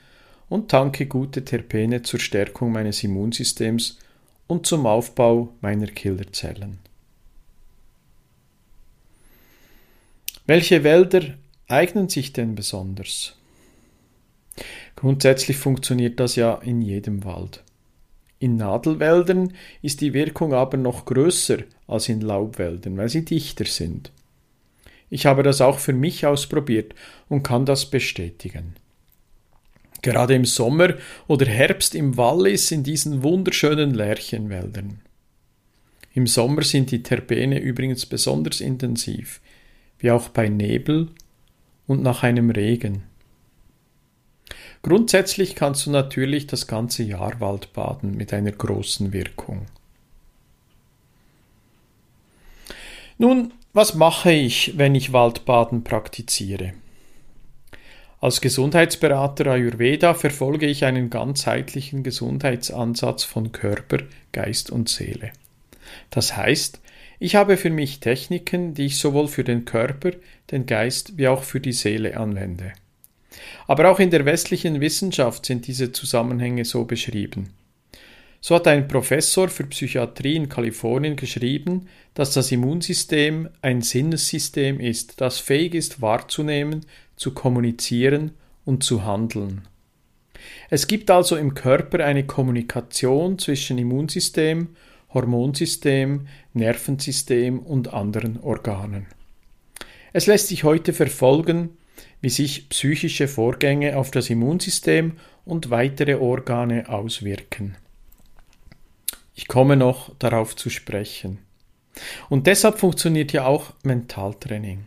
und 0.50 0.69
tanke 0.69 1.05
gute 1.05 1.45
Terpene 1.45 2.01
zur 2.01 2.19
Stärkung 2.19 2.71
meines 2.71 3.03
Immunsystems 3.03 3.98
und 4.48 4.65
zum 4.65 4.86
Aufbau 4.86 5.53
meiner 5.62 5.88
Killerzellen. 5.88 6.79
Welche 10.45 10.83
Wälder 10.83 11.36
eignen 11.67 12.09
sich 12.09 12.33
denn 12.33 12.55
besonders? 12.55 13.36
Grundsätzlich 14.95 15.57
funktioniert 15.57 16.19
das 16.19 16.36
ja 16.36 16.55
in 16.55 16.81
jedem 16.81 17.24
Wald. 17.24 17.63
In 18.39 18.55
Nadelwäldern 18.55 19.53
ist 19.81 20.00
die 20.00 20.13
Wirkung 20.13 20.53
aber 20.53 20.77
noch 20.77 21.05
größer 21.05 21.60
als 21.88 22.08
in 22.08 22.22
Laubwäldern, 22.22 22.98
weil 22.98 23.10
sie 23.10 23.25
dichter 23.25 23.65
sind. 23.65 24.12
Ich 25.10 25.25
habe 25.25 25.43
das 25.43 25.60
auch 25.60 25.79
für 25.79 25.93
mich 25.93 26.25
ausprobiert 26.25 26.96
und 27.27 27.43
kann 27.43 27.65
das 27.65 27.89
bestätigen. 27.89 28.75
Gerade 30.01 30.36
im 30.36 30.46
Sommer 30.46 30.93
oder 31.27 31.46
Herbst 31.46 31.96
im 31.96 32.15
Wallis 32.15 32.72
in 32.72 32.84
diesen 32.84 33.24
wunderschönen 33.24 33.93
Lärchenwäldern. 33.93 35.01
Im 36.13 36.25
Sommer 36.25 36.63
sind 36.63 36.91
die 36.91 37.03
Terpene 37.03 37.60
übrigens 37.60 38.05
besonders 38.05 38.62
intensiv, 38.62 39.41
wie 40.00 40.12
auch 40.12 40.29
bei 40.29 40.48
Nebel 40.48 41.10
und 41.88 42.01
nach 42.01 42.24
einem 42.24 42.50
Regen. 42.50 43.08
Grundsätzlich 44.81 45.55
kannst 45.55 45.86
du 45.86 45.91
natürlich 45.91 46.48
das 46.48 46.67
ganze 46.67 47.03
Jahr 47.03 47.39
Waldbaden 47.39 48.15
mit 48.15 48.33
einer 48.33 48.51
großen 48.51 49.12
Wirkung. 49.12 49.65
Nun, 53.17 53.53
was 53.74 53.93
mache 53.93 54.31
ich, 54.31 54.77
wenn 54.77 54.95
ich 54.95 55.12
Waldbaden 55.12 55.83
praktiziere? 55.83 56.74
Als 58.21 58.41
Gesundheitsberater 58.41 59.48
Ayurveda 59.48 60.13
verfolge 60.13 60.65
ich 60.65 60.86
einen 60.86 61.09
ganzheitlichen 61.09 62.03
Gesundheitsansatz 62.03 63.24
von 63.24 63.51
Körper, 63.51 64.00
Geist 64.31 64.71
und 64.71 64.89
Seele. 64.89 65.31
Das 66.09 66.36
heißt, 66.36 66.79
ich 67.19 67.36
habe 67.36 67.57
für 67.57 67.69
mich 67.69 68.00
Techniken, 68.00 68.74
die 68.74 68.88
ich 68.88 68.98
sowohl 68.98 69.27
für 69.27 69.43
den 69.43 69.65
Körper, 69.65 70.12
den 70.51 70.65
Geist 70.65 71.17
wie 71.17 71.27
auch 71.27 71.43
für 71.43 71.59
die 71.59 71.74
Seele 71.74 72.17
anwende. 72.17 72.74
Aber 73.67 73.89
auch 73.89 74.00
in 74.00 74.10
der 74.10 74.25
westlichen 74.25 74.81
Wissenschaft 74.81 75.46
sind 75.46 75.67
diese 75.67 75.91
Zusammenhänge 75.91 76.65
so 76.65 76.86
beschrieben. 76.86 77.50
So 78.41 78.55
hat 78.55 78.67
ein 78.67 78.88
Professor 78.88 79.50
für 79.50 79.65
Psychiatrie 79.65 80.36
in 80.36 80.48
Kalifornien 80.48 81.15
geschrieben, 81.17 81.88
dass 82.13 82.34
das 82.34 82.51
Immunsystem 82.51 83.50
ein 83.62 83.81
Sinnessystem 83.81 84.79
ist, 84.79 85.19
das 85.19 85.39
fähig 85.39 85.75
ist 85.75 86.01
wahrzunehmen, 86.01 86.86
zu 87.17 87.34
kommunizieren 87.34 88.31
und 88.63 88.84
zu 88.84 89.03
handeln. 89.03 89.67
Es 90.69 90.88
gibt 90.88 91.12
also 91.12 91.36
im 91.36 91.53
Körper 91.53 92.05
eine 92.05 92.25
Kommunikation 92.25 93.38
zwischen 93.39 93.77
Immunsystem, 93.77 94.69
Hormonsystem, 95.13 96.27
Nervensystem 96.53 97.60
und 97.60 97.93
anderen 97.93 98.39
Organen. 98.39 99.08
Es 100.13 100.27
lässt 100.27 100.48
sich 100.48 100.63
heute 100.63 100.93
verfolgen, 100.93 101.72
wie 102.21 102.29
sich 102.29 102.69
psychische 102.69 103.27
Vorgänge 103.27 103.97
auf 103.97 104.11
das 104.11 104.29
Immunsystem 104.29 105.13
und 105.45 105.69
weitere 105.69 106.15
Organe 106.15 106.89
auswirken. 106.89 107.75
Ich 109.35 109.47
komme 109.47 109.77
noch 109.77 110.11
darauf 110.19 110.55
zu 110.55 110.69
sprechen. 110.69 111.39
Und 112.29 112.47
deshalb 112.47 112.79
funktioniert 112.79 113.31
ja 113.31 113.45
auch 113.45 113.73
Mentaltraining. 113.83 114.85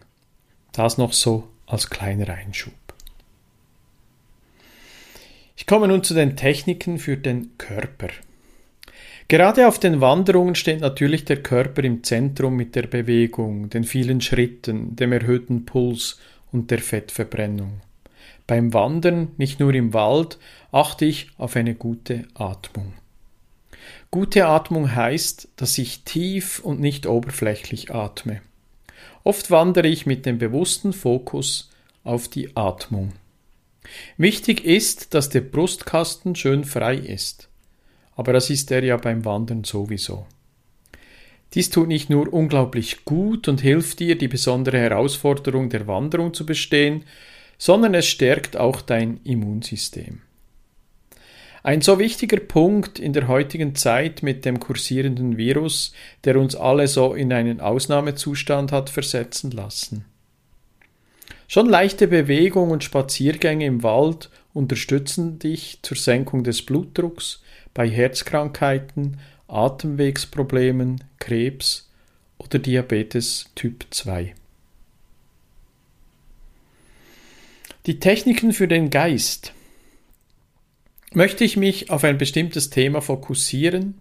Das 0.72 0.98
noch 0.98 1.12
so 1.12 1.48
als 1.66 1.90
kleiner 1.90 2.28
Einschub. 2.28 2.72
Ich 5.56 5.66
komme 5.66 5.88
nun 5.88 6.02
zu 6.02 6.14
den 6.14 6.36
Techniken 6.36 6.98
für 6.98 7.16
den 7.16 7.56
Körper. 7.56 8.08
Gerade 9.28 9.68
auf 9.68 9.78
den 9.78 10.00
Wanderungen 10.00 10.54
steht 10.54 10.80
natürlich 10.80 11.24
der 11.24 11.42
Körper 11.42 11.84
im 11.84 12.02
Zentrum 12.02 12.56
mit 12.56 12.74
der 12.74 12.86
Bewegung, 12.86 13.70
den 13.70 13.84
vielen 13.84 14.20
Schritten, 14.20 14.96
dem 14.96 15.12
erhöhten 15.12 15.64
Puls 15.64 16.18
und 16.52 16.70
der 16.70 16.78
Fettverbrennung. 16.78 17.80
Beim 18.46 18.72
Wandern, 18.72 19.32
nicht 19.36 19.60
nur 19.60 19.72
im 19.74 19.92
Wald, 19.94 20.38
achte 20.70 21.04
ich 21.04 21.30
auf 21.38 21.56
eine 21.56 21.74
gute 21.74 22.26
Atmung. 22.34 22.92
Gute 24.10 24.46
Atmung 24.46 24.94
heißt, 24.94 25.48
dass 25.56 25.78
ich 25.78 26.04
tief 26.04 26.60
und 26.60 26.80
nicht 26.80 27.06
oberflächlich 27.06 27.94
atme. 27.94 28.42
Oft 29.24 29.50
wandere 29.50 29.88
ich 29.88 30.06
mit 30.06 30.26
dem 30.26 30.38
bewussten 30.38 30.92
Fokus 30.92 31.70
auf 32.04 32.28
die 32.28 32.56
Atmung. 32.56 33.12
Wichtig 34.16 34.64
ist, 34.64 35.14
dass 35.14 35.28
der 35.28 35.40
Brustkasten 35.40 36.34
schön 36.34 36.64
frei 36.64 36.96
ist. 36.96 37.48
Aber 38.14 38.32
das 38.32 38.50
ist 38.50 38.70
er 38.70 38.84
ja 38.84 38.96
beim 38.96 39.24
Wandern 39.24 39.64
sowieso. 39.64 40.26
Dies 41.54 41.70
tut 41.70 41.88
nicht 41.88 42.08
nur 42.08 42.32
unglaublich 42.32 43.04
gut 43.04 43.46
und 43.48 43.60
hilft 43.60 44.00
dir, 44.00 44.16
die 44.16 44.28
besondere 44.28 44.78
Herausforderung 44.78 45.68
der 45.68 45.86
Wanderung 45.86 46.32
zu 46.32 46.46
bestehen, 46.46 47.04
sondern 47.58 47.94
es 47.94 48.06
stärkt 48.06 48.56
auch 48.56 48.80
dein 48.80 49.20
Immunsystem. 49.24 50.22
Ein 51.64 51.80
so 51.80 52.00
wichtiger 52.00 52.40
Punkt 52.40 52.98
in 52.98 53.12
der 53.12 53.28
heutigen 53.28 53.76
Zeit 53.76 54.24
mit 54.24 54.44
dem 54.44 54.58
kursierenden 54.58 55.36
Virus, 55.36 55.92
der 56.24 56.36
uns 56.36 56.56
alle 56.56 56.88
so 56.88 57.14
in 57.14 57.32
einen 57.32 57.60
Ausnahmezustand 57.60 58.72
hat 58.72 58.90
versetzen 58.90 59.52
lassen. 59.52 60.04
Schon 61.46 61.68
leichte 61.68 62.08
Bewegung 62.08 62.70
und 62.70 62.82
Spaziergänge 62.82 63.66
im 63.66 63.82
Wald 63.82 64.30
unterstützen 64.54 65.38
dich 65.38 65.78
zur 65.82 65.96
Senkung 65.96 66.42
des 66.42 66.62
Blutdrucks 66.62 67.42
bei 67.74 67.88
Herzkrankheiten, 67.88 69.18
Atemwegsproblemen, 69.52 71.04
Krebs 71.18 71.90
oder 72.38 72.58
Diabetes 72.58 73.50
Typ 73.54 73.86
2. 73.90 74.34
Die 77.84 78.00
Techniken 78.00 78.54
für 78.54 78.66
den 78.66 78.88
Geist. 78.88 79.52
Möchte 81.12 81.44
ich 81.44 81.58
mich 81.58 81.90
auf 81.90 82.02
ein 82.04 82.16
bestimmtes 82.16 82.70
Thema 82.70 83.02
fokussieren, 83.02 84.00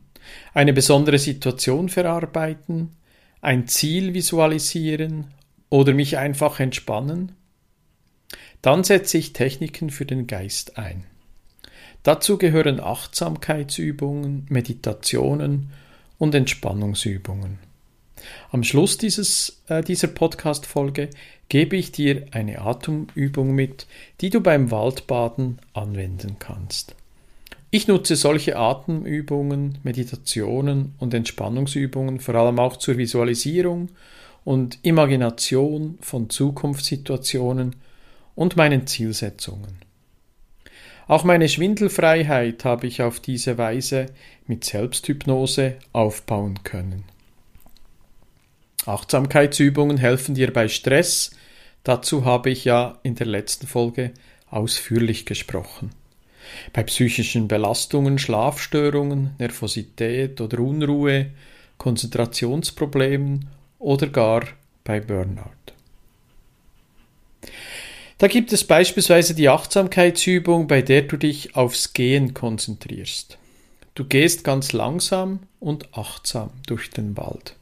eine 0.53 0.71
besondere 0.71 1.19
Situation 1.19 1.89
verarbeiten, 1.89 2.95
ein 3.41 3.67
Ziel 3.67 4.13
visualisieren 4.13 5.27
oder 5.69 5.93
mich 5.93 6.17
einfach 6.17 6.61
entspannen? 6.61 7.33
Dann 8.61 8.85
setze 8.85 9.17
ich 9.17 9.33
Techniken 9.33 9.89
für 9.89 10.05
den 10.05 10.27
Geist 10.27 10.77
ein. 10.77 11.03
Dazu 12.03 12.37
gehören 12.37 12.79
Achtsamkeitsübungen, 12.79 14.47
Meditationen 14.49 15.69
und 16.17 16.33
Entspannungsübungen. 16.33 17.59
Am 18.51 18.63
Schluss 18.63 18.97
dieses, 18.97 19.61
äh, 19.67 19.83
dieser 19.83 20.07
Podcast-Folge 20.07 21.09
gebe 21.49 21.75
ich 21.75 21.91
dir 21.91 22.27
eine 22.31 22.61
Atemübung 22.61 23.53
mit, 23.53 23.87
die 24.21 24.29
du 24.29 24.41
beim 24.41 24.71
Waldbaden 24.71 25.59
anwenden 25.73 26.37
kannst. 26.39 26.95
Ich 27.71 27.87
nutze 27.87 28.15
solche 28.15 28.57
Atemübungen, 28.57 29.77
Meditationen 29.83 30.93
und 30.99 31.13
Entspannungsübungen 31.13 32.19
vor 32.19 32.35
allem 32.35 32.59
auch 32.59 32.77
zur 32.77 32.97
Visualisierung 32.97 33.89
und 34.43 34.79
Imagination 34.83 35.97
von 36.01 36.29
Zukunftssituationen 36.29 37.75
und 38.35 38.57
meinen 38.57 38.87
Zielsetzungen. 38.87 39.90
Auch 41.11 41.25
meine 41.25 41.49
Schwindelfreiheit 41.49 42.63
habe 42.63 42.87
ich 42.87 43.01
auf 43.01 43.19
diese 43.19 43.57
Weise 43.57 44.05
mit 44.47 44.63
Selbsthypnose 44.63 45.75
aufbauen 45.91 46.63
können. 46.63 47.03
Achtsamkeitsübungen 48.85 49.97
helfen 49.97 50.35
dir 50.35 50.53
bei 50.53 50.69
Stress, 50.69 51.31
dazu 51.83 52.23
habe 52.23 52.49
ich 52.49 52.63
ja 52.63 52.97
in 53.03 53.15
der 53.15 53.27
letzten 53.27 53.67
Folge 53.67 54.11
ausführlich 54.49 55.25
gesprochen. 55.25 55.89
Bei 56.71 56.83
psychischen 56.83 57.49
Belastungen, 57.49 58.17
Schlafstörungen, 58.17 59.31
Nervosität 59.37 60.39
oder 60.39 60.59
Unruhe, 60.59 61.31
Konzentrationsproblemen 61.77 63.49
oder 63.79 64.07
gar 64.07 64.45
bei 64.85 65.01
Burnout. 65.01 65.60
Da 68.21 68.27
gibt 68.27 68.53
es 68.53 68.63
beispielsweise 68.63 69.33
die 69.33 69.49
Achtsamkeitsübung, 69.49 70.67
bei 70.67 70.83
der 70.83 71.01
du 71.01 71.17
dich 71.17 71.55
aufs 71.55 71.93
Gehen 71.93 72.35
konzentrierst. 72.35 73.39
Du 73.95 74.05
gehst 74.05 74.43
ganz 74.43 74.73
langsam 74.73 75.39
und 75.59 75.97
achtsam 75.97 76.51
durch 76.67 76.91
den 76.91 77.17
Wald. 77.17 77.55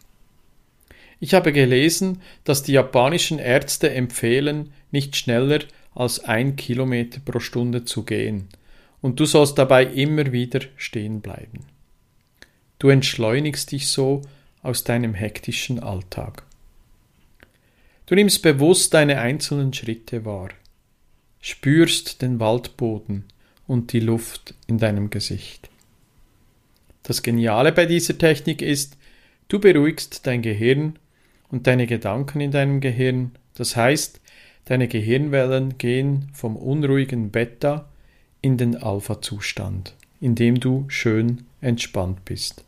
Ich 1.22 1.34
habe 1.34 1.54
gelesen, 1.54 2.22
dass 2.44 2.62
die 2.62 2.74
japanischen 2.74 3.40
Ärzte 3.40 3.92
empfehlen, 3.92 4.74
nicht 4.92 5.16
schneller 5.16 5.60
als 5.96 6.26
ein 6.26 6.58
Kilometer 6.58 7.22
pro 7.24 7.40
Stunde 7.40 7.86
zu 7.86 8.04
gehen, 8.04 8.50
und 9.00 9.22
du 9.22 9.26
sollst 9.26 9.58
dabei 9.58 9.86
immer 9.86 10.34
wieder 10.34 10.60
stehen 10.76 11.22
bleiben. 11.22 11.68
Du 12.80 12.90
entschleunigst 12.90 13.72
dich 13.72 13.88
so 13.88 14.24
aus 14.62 14.84
deinem 14.84 15.14
hektischen 15.14 15.80
Alltag. 15.80 16.44
Du 18.10 18.16
nimmst 18.16 18.42
bewusst 18.42 18.96
deine 18.96 19.20
einzelnen 19.20 19.72
Schritte 19.72 20.26
wahr, 20.26 20.50
spürst 21.42 22.24
den 22.24 22.40
Waldboden 22.40 23.26
und 23.68 23.94
die 23.94 24.00
Luft 24.00 24.56
in 24.66 24.80
deinem 24.80 25.12
Gesicht. 25.12 25.70
Das 27.04 27.22
Geniale 27.22 27.72
bei 27.72 27.86
dieser 27.86 28.18
Technik 28.18 28.64
ist, 28.64 28.98
du 29.48 29.60
beruhigst 29.60 30.26
dein 30.26 30.42
Gehirn 30.42 30.98
und 31.52 31.68
deine 31.68 31.86
Gedanken 31.86 32.42
in 32.42 32.50
deinem 32.50 32.82
Gehirn, 32.82 33.34
das 33.54 33.76
heißt, 33.76 34.20
deine 34.66 34.88
Gehirnwellen 34.88 35.78
gehen 35.78 36.32
vom 36.34 36.56
unruhigen 36.56 37.30
Beta 37.30 37.88
in 38.42 38.58
den 38.58 38.76
Alpha-Zustand, 38.76 39.94
in 40.20 40.34
dem 40.34 40.60
du 40.60 40.86
schön 40.88 41.46
entspannt 41.62 42.26
bist. 42.26 42.66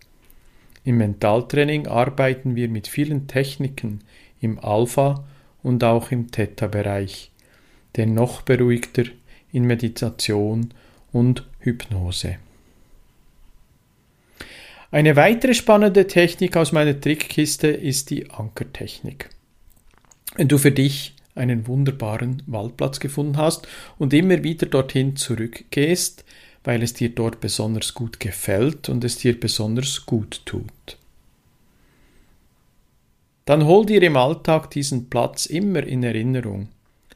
Im 0.83 0.97
Mentaltraining 0.97 1.87
arbeiten 1.87 2.55
wir 2.55 2.69
mit 2.69 2.87
vielen 2.87 3.25
Techniken 3.25 4.01
im 4.39 4.59
Alpha- 4.59 5.25
und 5.63 5.83
auch 5.83 6.11
im 6.11 6.31
Theta-Bereich, 6.31 7.31
der 7.95 8.07
noch 8.07 8.41
beruhigter 8.41 9.03
in 9.51 9.65
Meditation 9.65 10.73
und 11.11 11.45
Hypnose. 11.59 12.37
Eine 14.91 15.15
weitere 15.15 15.53
spannende 15.53 16.07
Technik 16.07 16.57
aus 16.57 16.71
meiner 16.71 16.99
Trickkiste 16.99 17.67
ist 17.67 18.09
die 18.09 18.29
Ankertechnik. 18.29 19.29
Wenn 20.35 20.47
du 20.47 20.57
für 20.57 20.71
dich 20.71 21.15
einen 21.33 21.67
wunderbaren 21.67 22.43
Waldplatz 22.45 22.99
gefunden 22.99 23.37
hast 23.37 23.67
und 23.97 24.13
immer 24.13 24.43
wieder 24.43 24.65
dorthin 24.65 25.15
zurückgehst, 25.15 26.25
weil 26.63 26.83
es 26.83 26.93
dir 26.93 27.09
dort 27.09 27.39
besonders 27.39 27.93
gut 27.93 28.19
gefällt 28.19 28.89
und 28.89 29.03
es 29.03 29.17
dir 29.17 29.39
besonders 29.39 30.05
gut 30.05 30.41
tut. 30.45 30.97
Dann 33.51 33.65
hol 33.65 33.85
dir 33.85 34.01
im 34.01 34.15
Alltag 34.15 34.69
diesen 34.69 35.09
Platz 35.09 35.45
immer 35.45 35.83
in 35.83 36.03
Erinnerung. 36.03 36.69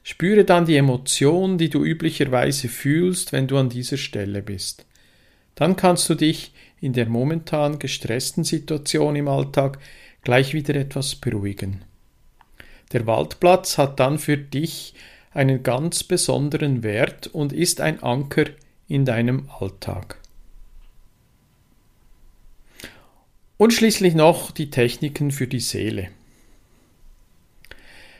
Spüre 0.03 0.43
dann 0.43 0.65
die 0.65 0.75
Emotion, 0.75 1.57
die 1.57 1.69
du 1.69 1.85
üblicherweise 1.85 2.67
fühlst, 2.67 3.31
wenn 3.31 3.47
du 3.47 3.55
an 3.57 3.69
dieser 3.69 3.95
Stelle 3.95 4.41
bist. 4.41 4.85
Dann 5.55 5.77
kannst 5.77 6.09
du 6.09 6.13
dich 6.13 6.51
in 6.81 6.91
der 6.91 7.07
momentan 7.07 7.79
gestressten 7.79 8.43
Situation 8.43 9.15
im 9.15 9.29
Alltag 9.29 9.79
gleich 10.23 10.53
wieder 10.53 10.75
etwas 10.75 11.15
beruhigen. 11.15 11.85
Der 12.91 13.07
Waldplatz 13.07 13.77
hat 13.77 14.01
dann 14.01 14.19
für 14.19 14.35
dich 14.35 14.93
einen 15.31 15.63
ganz 15.63 16.03
besonderen 16.03 16.83
Wert 16.83 17.27
und 17.27 17.53
ist 17.53 17.79
ein 17.79 18.03
Anker 18.03 18.47
in 18.89 19.05
deinem 19.05 19.49
Alltag. 19.57 20.19
Und 23.55 23.71
schließlich 23.71 24.15
noch 24.15 24.51
die 24.51 24.69
Techniken 24.69 25.31
für 25.31 25.47
die 25.47 25.61
Seele. 25.61 26.09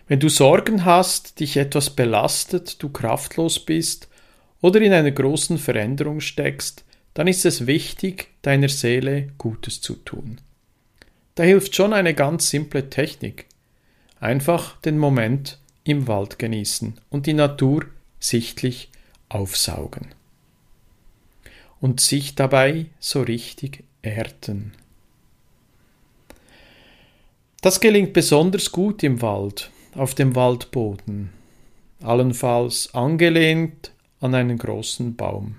Wenn 0.08 0.20
du 0.20 0.30
Sorgen 0.30 0.86
hast, 0.86 1.40
dich 1.40 1.58
etwas 1.58 1.90
belastet, 1.90 2.82
du 2.84 2.90
kraftlos 2.90 3.60
bist 3.60 4.08
oder 4.62 4.80
in 4.82 4.94
einer 4.94 5.12
großen 5.12 5.58
Veränderung 5.58 6.20
steckst, 6.20 6.86
dann 7.16 7.28
ist 7.28 7.46
es 7.46 7.66
wichtig, 7.66 8.30
deiner 8.44 8.70
Seele 8.70 9.30
Gutes 9.38 9.82
zu 9.82 9.96
tun. 9.96 10.40
Da 11.34 11.44
hilft 11.44 11.76
schon 11.76 11.94
eine 11.94 12.14
ganz 12.14 12.50
simple 12.50 12.90
Technik. 12.90 13.48
Einfach 14.20 14.80
den 14.82 14.98
Moment 14.98 15.60
im 15.84 16.08
Wald 16.08 16.40
genießen 16.40 16.96
und 17.10 17.26
die 17.26 17.34
Natur 17.34 17.86
sichtlich 18.20 18.90
aufsaugen. 19.30 20.08
Und 21.82 22.00
sich 22.00 22.36
dabei 22.36 22.88
so 23.00 23.22
richtig 23.22 23.84
erden. 24.02 24.74
Das 27.62 27.80
gelingt 27.80 28.14
besonders 28.14 28.72
gut 28.72 29.04
im 29.04 29.22
Wald, 29.22 29.72
auf 29.96 30.14
dem 30.14 30.36
Waldboden, 30.36 31.30
allenfalls 32.02 32.94
angelehnt 32.94 33.92
an 34.20 34.36
einen 34.36 34.58
großen 34.58 35.16
Baum. 35.16 35.56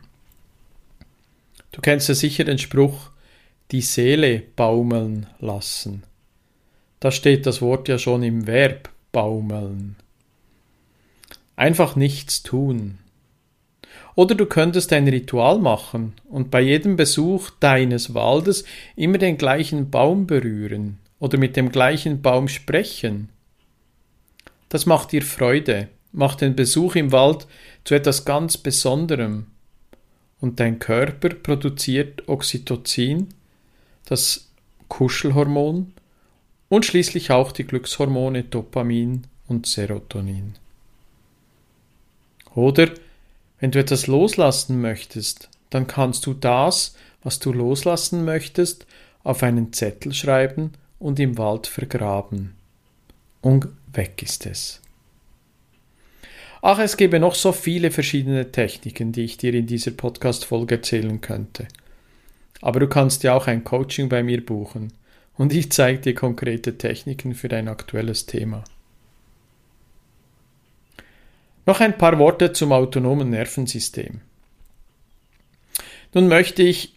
Du 1.72 1.80
kennst 1.80 2.08
ja 2.08 2.14
sicher 2.14 2.44
den 2.44 2.58
Spruch, 2.58 3.10
die 3.70 3.80
Seele 3.80 4.42
baumeln 4.54 5.26
lassen. 5.40 6.04
Da 7.00 7.10
steht 7.10 7.46
das 7.46 7.60
Wort 7.60 7.88
ja 7.88 7.98
schon 7.98 8.22
im 8.22 8.46
Verb 8.46 8.90
baumeln. 9.12 9.96
Einfach 11.56 11.96
nichts 11.96 12.42
tun. 12.42 12.98
Oder 14.14 14.34
du 14.34 14.46
könntest 14.46 14.92
ein 14.92 15.08
Ritual 15.08 15.58
machen 15.58 16.14
und 16.28 16.50
bei 16.50 16.60
jedem 16.60 16.96
Besuch 16.96 17.50
deines 17.60 18.14
Waldes 18.14 18.64
immer 18.94 19.18
den 19.18 19.36
gleichen 19.36 19.90
Baum 19.90 20.26
berühren 20.26 20.98
oder 21.18 21.38
mit 21.38 21.56
dem 21.56 21.70
gleichen 21.70 22.22
Baum 22.22 22.48
sprechen. 22.48 23.28
Das 24.76 24.84
macht 24.84 25.12
dir 25.12 25.22
Freude, 25.22 25.88
macht 26.12 26.42
den 26.42 26.54
Besuch 26.54 26.96
im 26.96 27.10
Wald 27.10 27.46
zu 27.84 27.94
etwas 27.94 28.26
ganz 28.26 28.58
Besonderem. 28.58 29.46
Und 30.38 30.60
dein 30.60 30.78
Körper 30.78 31.30
produziert 31.30 32.28
Oxytocin, 32.28 33.28
das 34.04 34.50
Kuschelhormon, 34.88 35.94
und 36.68 36.84
schließlich 36.84 37.30
auch 37.30 37.52
die 37.52 37.64
Glückshormone 37.64 38.42
Dopamin 38.42 39.22
und 39.46 39.64
Serotonin. 39.64 40.56
Oder 42.54 42.90
wenn 43.58 43.70
du 43.70 43.78
etwas 43.78 44.06
loslassen 44.08 44.82
möchtest, 44.82 45.48
dann 45.70 45.86
kannst 45.86 46.26
du 46.26 46.34
das, 46.34 46.96
was 47.22 47.38
du 47.38 47.50
loslassen 47.50 48.26
möchtest, 48.26 48.86
auf 49.24 49.42
einen 49.42 49.72
Zettel 49.72 50.12
schreiben 50.12 50.72
und 50.98 51.18
im 51.18 51.38
Wald 51.38 51.66
vergraben. 51.66 52.56
Und 53.40 53.68
weg 53.96 54.22
ist 54.22 54.46
es. 54.46 54.80
Ach, 56.62 56.78
es 56.78 56.96
gäbe 56.96 57.20
noch 57.20 57.34
so 57.34 57.52
viele 57.52 57.90
verschiedene 57.90 58.50
Techniken, 58.50 59.12
die 59.12 59.24
ich 59.24 59.36
dir 59.36 59.54
in 59.54 59.66
dieser 59.66 59.92
Podcast-Folge 59.92 60.76
erzählen 60.76 61.20
könnte. 61.20 61.68
Aber 62.60 62.80
du 62.80 62.88
kannst 62.88 63.22
ja 63.22 63.34
auch 63.34 63.46
ein 63.46 63.64
Coaching 63.64 64.08
bei 64.08 64.22
mir 64.22 64.44
buchen 64.44 64.92
und 65.36 65.52
ich 65.52 65.70
zeige 65.70 66.00
dir 66.00 66.14
konkrete 66.14 66.78
Techniken 66.78 67.34
für 67.34 67.48
dein 67.48 67.68
aktuelles 67.68 68.26
Thema. 68.26 68.64
Noch 71.66 71.80
ein 71.80 71.98
paar 71.98 72.18
Worte 72.18 72.52
zum 72.52 72.72
autonomen 72.72 73.30
Nervensystem. 73.30 74.20
Nun 76.14 76.28
möchte 76.28 76.62
ich 76.62 76.94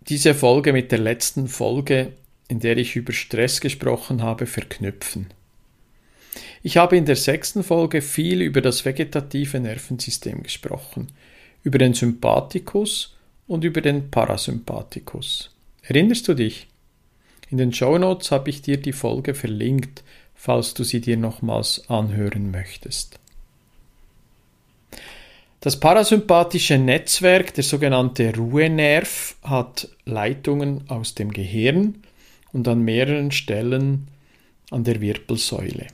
diese 0.00 0.34
Folge 0.34 0.72
mit 0.72 0.92
der 0.92 0.98
letzten 0.98 1.48
Folge, 1.48 2.12
in 2.48 2.60
der 2.60 2.76
ich 2.76 2.94
über 2.94 3.12
Stress 3.12 3.60
gesprochen 3.60 4.22
habe, 4.22 4.46
verknüpfen. 4.46 5.28
Ich 6.66 6.78
habe 6.78 6.96
in 6.96 7.04
der 7.04 7.14
sechsten 7.14 7.62
Folge 7.62 8.02
viel 8.02 8.42
über 8.42 8.60
das 8.60 8.84
vegetative 8.84 9.60
Nervensystem 9.60 10.42
gesprochen, 10.42 11.12
über 11.62 11.78
den 11.78 11.94
Sympathikus 11.94 13.14
und 13.46 13.62
über 13.62 13.80
den 13.80 14.10
Parasympathikus. 14.10 15.54
Erinnerst 15.82 16.26
du 16.26 16.34
dich? 16.34 16.66
In 17.50 17.58
den 17.58 17.72
Show 17.72 17.96
Notes 17.98 18.32
habe 18.32 18.50
ich 18.50 18.62
dir 18.62 18.78
die 18.78 18.92
Folge 18.92 19.34
verlinkt, 19.34 20.02
falls 20.34 20.74
du 20.74 20.82
sie 20.82 21.00
dir 21.00 21.16
nochmals 21.16 21.88
anhören 21.88 22.50
möchtest. 22.50 23.20
Das 25.60 25.78
parasympathische 25.78 26.78
Netzwerk, 26.78 27.54
der 27.54 27.62
sogenannte 27.62 28.34
Ruhenerv, 28.34 29.36
hat 29.44 29.88
Leitungen 30.04 30.82
aus 30.90 31.14
dem 31.14 31.30
Gehirn 31.30 32.02
und 32.52 32.66
an 32.66 32.82
mehreren 32.82 33.30
Stellen 33.30 34.08
an 34.72 34.82
der 34.82 35.00
Wirbelsäule. 35.00 35.86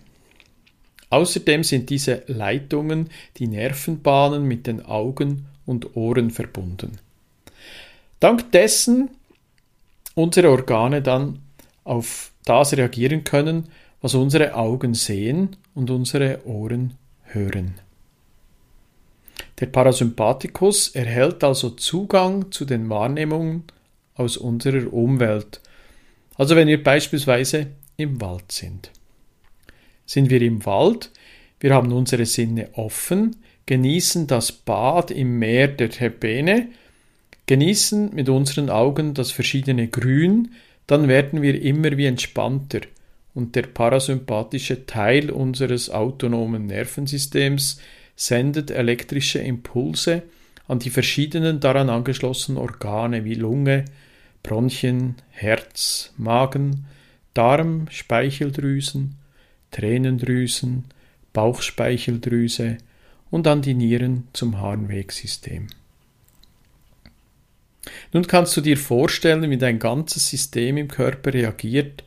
Außerdem 1.12 1.62
sind 1.62 1.90
diese 1.90 2.22
Leitungen 2.26 3.10
die 3.36 3.46
Nervenbahnen 3.46 4.44
mit 4.44 4.66
den 4.66 4.82
Augen 4.82 5.44
und 5.66 5.94
Ohren 5.94 6.30
verbunden. 6.30 6.92
Dank 8.18 8.50
dessen 8.52 9.10
unsere 10.14 10.48
Organe 10.48 11.02
dann 11.02 11.40
auf 11.84 12.32
das 12.46 12.74
reagieren 12.74 13.24
können, 13.24 13.68
was 14.00 14.14
unsere 14.14 14.54
Augen 14.54 14.94
sehen 14.94 15.56
und 15.74 15.90
unsere 15.90 16.46
Ohren 16.46 16.94
hören. 17.24 17.74
Der 19.60 19.66
Parasympathikus 19.66 20.88
erhält 20.94 21.44
also 21.44 21.70
Zugang 21.72 22.50
zu 22.50 22.64
den 22.64 22.88
Wahrnehmungen 22.88 23.64
aus 24.14 24.38
unserer 24.38 24.90
Umwelt. 24.90 25.60
Also 26.36 26.56
wenn 26.56 26.68
wir 26.68 26.82
beispielsweise 26.82 27.66
im 27.98 28.18
Wald 28.22 28.50
sind 28.50 28.90
sind 30.12 30.28
wir 30.28 30.42
im 30.42 30.66
Wald, 30.66 31.10
wir 31.60 31.72
haben 31.72 31.90
unsere 31.90 32.26
Sinne 32.26 32.68
offen, 32.74 33.36
genießen 33.64 34.26
das 34.26 34.52
Bad 34.52 35.10
im 35.10 35.38
Meer 35.38 35.68
der 35.68 35.88
Terpene, 35.88 36.68
genießen 37.46 38.14
mit 38.14 38.28
unseren 38.28 38.68
Augen 38.68 39.14
das 39.14 39.30
verschiedene 39.30 39.88
Grün, 39.88 40.52
dann 40.86 41.08
werden 41.08 41.40
wir 41.40 41.62
immer 41.62 41.96
wie 41.96 42.04
entspannter. 42.04 42.80
Und 43.32 43.56
der 43.56 43.62
parasympathische 43.62 44.84
Teil 44.84 45.30
unseres 45.30 45.88
autonomen 45.88 46.66
Nervensystems 46.66 47.80
sendet 48.14 48.70
elektrische 48.70 49.38
Impulse 49.38 50.24
an 50.68 50.78
die 50.78 50.90
verschiedenen 50.90 51.58
daran 51.60 51.88
angeschlossenen 51.88 52.60
Organe 52.60 53.24
wie 53.24 53.34
Lunge, 53.34 53.86
Bronchien, 54.42 55.14
Herz, 55.30 56.12
Magen, 56.18 56.84
Darm, 57.32 57.86
Speicheldrüsen, 57.90 59.21
Tränendrüsen, 59.72 60.84
Bauchspeicheldrüse 61.32 62.78
und 63.30 63.46
an 63.48 63.62
die 63.62 63.74
Nieren 63.74 64.28
zum 64.32 64.60
Harnwegsystem. 64.60 65.66
Nun 68.12 68.26
kannst 68.26 68.56
du 68.56 68.60
dir 68.60 68.76
vorstellen, 68.76 69.50
wie 69.50 69.58
dein 69.58 69.78
ganzes 69.78 70.28
System 70.28 70.76
im 70.76 70.88
Körper 70.88 71.34
reagiert, 71.34 72.04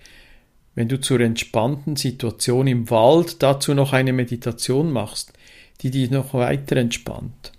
wenn 0.76 0.88
du 0.88 1.00
zur 1.00 1.20
entspannten 1.20 1.96
Situation 1.96 2.68
im 2.68 2.90
Wald 2.90 3.42
dazu 3.42 3.74
noch 3.74 3.94
eine 3.94 4.14
Meditation 4.14 4.92
machst, 4.92 5.34
die 5.82 5.92
dich 5.92 6.12
noch 6.12 6.34
weiter 6.34 6.78
entspannt. 6.78 7.52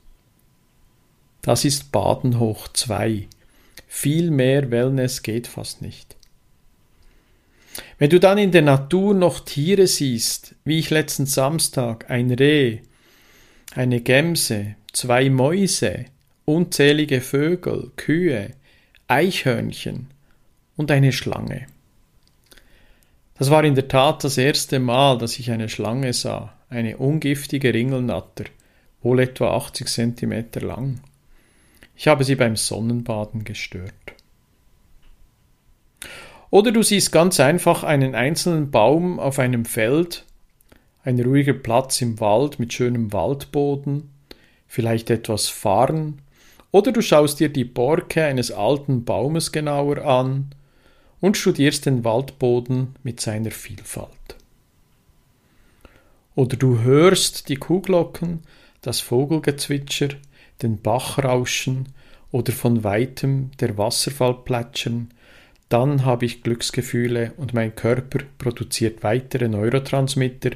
Das 1.43 1.65
ist 1.65 1.93
Baden 1.93 2.39
hoch 2.39 2.69
2. 2.69 3.29
Viel 3.87 4.31
mehr 4.31 4.71
Wellness 4.71 5.23
geht 5.23 5.47
fast 5.47 5.83
nicht. 5.83 6.17
Wenn 7.99 8.11
du 8.11 8.21
dann 8.21 8.39
in 8.39 8.53
der 8.53 8.63
Natur 8.63 9.15
noch 9.15 9.41
Tiere 9.41 9.87
siehst, 9.87 10.55
wie 10.65 10.79
ich 10.79 10.91
letzten 10.91 11.27
Samstag 11.27 12.11
ein 12.11 12.31
Reh, 12.31 12.81
eine 13.75 14.01
Gemse, 14.01 14.77
zwei 14.93 15.29
Mäuse, 15.31 16.07
unzählige 16.45 17.21
Vögel, 17.21 17.91
Kühe, 17.97 18.53
Eichhörnchen 19.09 20.09
und 20.77 20.91
eine 20.91 21.13
Schlange. 21.13 21.67
Das 23.39 23.51
war 23.51 23.65
in 23.65 23.75
der 23.75 23.89
Tat 23.89 24.25
das 24.25 24.39
erste 24.39 24.79
Mal, 24.79 25.19
dass 25.19 25.39
ich 25.39 25.51
eine 25.51 25.69
Schlange 25.69 26.13
sah, 26.13 26.55
eine 26.71 26.97
ungiftige 26.97 27.75
Ringelnatter, 27.75 28.45
wohl 29.03 29.21
etwa 29.21 29.55
80 29.57 29.89
Zentimeter 29.89 30.61
lang. 30.61 31.01
Ich 31.95 32.09
habe 32.09 32.25
sie 32.25 32.35
beim 32.35 32.57
Sonnenbaden 32.57 33.45
gestört. 33.45 33.93
Oder 36.51 36.71
du 36.73 36.83
siehst 36.83 37.13
ganz 37.13 37.41
einfach 37.41 37.83
einen 37.83 38.15
einzelnen 38.15 38.71
Baum 38.71 39.19
auf 39.19 39.39
einem 39.39 39.65
Feld, 39.65 40.25
ein 41.05 41.21
ruhiger 41.21 41.55
Platz 41.55 42.01
im 42.03 42.21
Wald 42.21 42.59
mit 42.59 42.73
schönem 42.73 43.13
Waldboden, 43.13 44.11
vielleicht 44.67 45.11
etwas 45.11 45.49
Farn, 45.49 46.21
oder 46.71 46.93
du 46.93 47.01
schaust 47.01 47.41
dir 47.41 47.49
die 47.49 47.65
Borke 47.65 48.25
eines 48.25 48.51
alten 48.51 49.05
Baumes 49.05 49.53
genauer 49.53 50.05
an 50.05 50.51
und 51.21 51.37
studierst 51.37 51.87
den 51.87 52.05
Waldboden 52.05 52.97
mit 53.03 53.21
seiner 53.21 53.51
Vielfalt. 53.51 54.11
Oder 56.35 56.57
du 56.57 56.81
hörst 56.81 57.49
die 57.49 57.57
Kuhglocken, 57.57 58.41
das 58.83 59.01
Vogelgezwitscher, 59.01 60.11
den 60.63 60.81
Bach 60.83 61.19
rauschen 61.19 61.89
oder 62.31 62.53
von 62.53 62.85
weitem 62.85 63.51
der 63.59 63.79
Wasserfall 63.79 64.35
plätschern, 64.45 65.09
dann 65.69 66.05
habe 66.05 66.27
ich 66.27 66.43
Glücksgefühle 66.43 67.33
und 67.37 67.55
mein 67.55 67.75
Körper 67.75 68.21
produziert 68.39 69.03
weitere 69.03 69.49
Neurotransmitter 69.49 70.51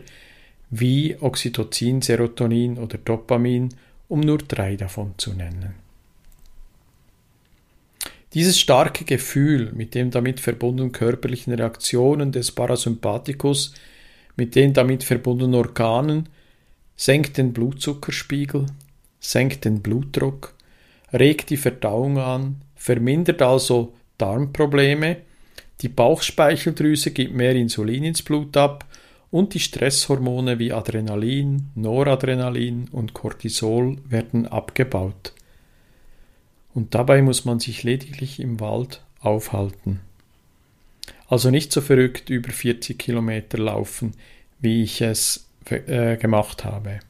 wie 0.71 1.17
Oxytocin, 1.21 2.01
Serotonin 2.01 2.79
oder 2.79 2.97
Dopamin, 2.99 3.71
um 4.09 4.21
nur 4.21 4.39
drei 4.39 4.77
davon 4.77 5.15
zu 5.17 5.33
nennen. 5.33 5.75
Dieses 8.35 8.61
starke 8.61 9.05
Gefühl 9.05 9.73
mit 9.73 9.97
den 9.97 10.13
damit 10.13 10.39
verbundenen 10.39 10.93
körperlichen 10.93 11.53
Reaktionen 11.53 12.31
des 12.31 12.53
Parasympathikus, 12.53 13.75
mit 14.37 14.55
den 14.55 14.73
damit 14.73 15.03
verbundenen 15.03 15.57
Organen, 15.57 16.29
senkt 16.95 17.39
den 17.39 17.53
Blutzuckerspiegel, 17.53 18.67
senkt 19.19 19.65
den 19.65 19.83
Blutdruck, 19.83 20.55
regt 21.13 21.51
die 21.51 21.57
Verdauung 21.57 22.19
an, 22.19 22.63
vermindert 22.77 23.43
also 23.43 23.95
Darmprobleme, 24.21 25.19
die 25.81 25.89
Bauchspeicheldrüse 25.89 27.11
gibt 27.11 27.35
mehr 27.35 27.55
Insulin 27.55 28.05
ins 28.05 28.23
Blut 28.23 28.57
ab 28.57 28.85
und 29.31 29.55
die 29.55 29.61
Stresshormone 29.61 30.59
wie 30.59 30.73
Adrenalin, 30.73 31.71
Noradrenalin 31.75 32.89
und 32.91 33.15
Cortisol 33.15 33.99
werden 34.09 34.47
abgebaut. 34.47 35.33
Und 36.75 36.95
dabei 36.95 37.23
muss 37.23 37.45
man 37.45 37.61
sich 37.61 37.83
lediglich 37.83 38.41
im 38.41 38.61
Wald 38.61 39.03
aufhalten. 39.21 40.01
Also 41.29 41.51
nicht 41.51 41.73
so 41.73 41.81
verrückt 41.81 42.29
über 42.29 42.51
40 42.51 42.99
Kilometer 42.99 43.59
laufen, 43.59 44.15
wie 44.61 44.83
ich 44.83 45.01
es 45.01 45.49
äh, 45.67 46.17
gemacht 46.17 46.65
habe. 46.65 47.01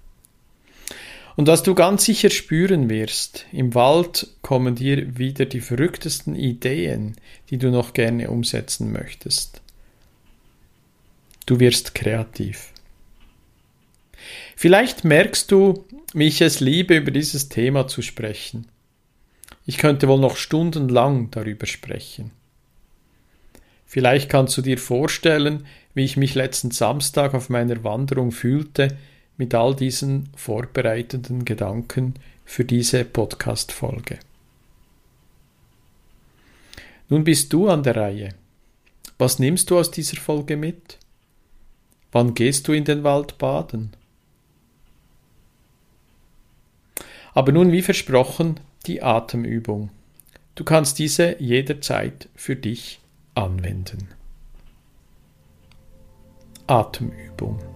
Und 1.40 1.46
was 1.46 1.62
du 1.62 1.74
ganz 1.74 2.04
sicher 2.04 2.28
spüren 2.28 2.90
wirst, 2.90 3.46
im 3.50 3.74
Wald 3.74 4.26
kommen 4.42 4.74
dir 4.74 5.16
wieder 5.16 5.46
die 5.46 5.62
verrücktesten 5.62 6.34
Ideen, 6.34 7.16
die 7.48 7.56
du 7.56 7.70
noch 7.70 7.94
gerne 7.94 8.28
umsetzen 8.28 8.92
möchtest. 8.92 9.62
Du 11.46 11.58
wirst 11.58 11.94
kreativ. 11.94 12.74
Vielleicht 14.54 15.06
merkst 15.06 15.50
du, 15.50 15.86
wie 16.12 16.26
ich 16.26 16.42
es 16.42 16.60
liebe, 16.60 16.98
über 16.98 17.10
dieses 17.10 17.48
Thema 17.48 17.88
zu 17.88 18.02
sprechen. 18.02 18.66
Ich 19.64 19.78
könnte 19.78 20.08
wohl 20.08 20.20
noch 20.20 20.36
stundenlang 20.36 21.30
darüber 21.30 21.64
sprechen. 21.64 22.32
Vielleicht 23.86 24.28
kannst 24.28 24.58
du 24.58 24.60
dir 24.60 24.76
vorstellen, 24.76 25.64
wie 25.94 26.04
ich 26.04 26.18
mich 26.18 26.34
letzten 26.34 26.70
Samstag 26.70 27.32
auf 27.32 27.48
meiner 27.48 27.82
Wanderung 27.82 28.30
fühlte, 28.30 28.98
mit 29.40 29.54
all 29.54 29.74
diesen 29.74 30.28
vorbereitenden 30.36 31.46
Gedanken 31.46 32.12
für 32.44 32.66
diese 32.66 33.06
Podcast-Folge. 33.06 34.18
Nun 37.08 37.24
bist 37.24 37.50
du 37.50 37.70
an 37.70 37.82
der 37.82 37.96
Reihe. 37.96 38.34
Was 39.16 39.38
nimmst 39.38 39.70
du 39.70 39.78
aus 39.78 39.90
dieser 39.90 40.18
Folge 40.18 40.58
mit? 40.58 40.98
Wann 42.12 42.34
gehst 42.34 42.68
du 42.68 42.74
in 42.74 42.84
den 42.84 43.02
Wald 43.02 43.38
baden? 43.38 43.92
Aber 47.32 47.50
nun, 47.52 47.72
wie 47.72 47.80
versprochen, 47.80 48.60
die 48.84 49.02
Atemübung. 49.02 49.88
Du 50.54 50.64
kannst 50.64 50.98
diese 50.98 51.40
jederzeit 51.40 52.28
für 52.36 52.56
dich 52.56 53.00
anwenden. 53.34 54.08
Atemübung. 56.66 57.69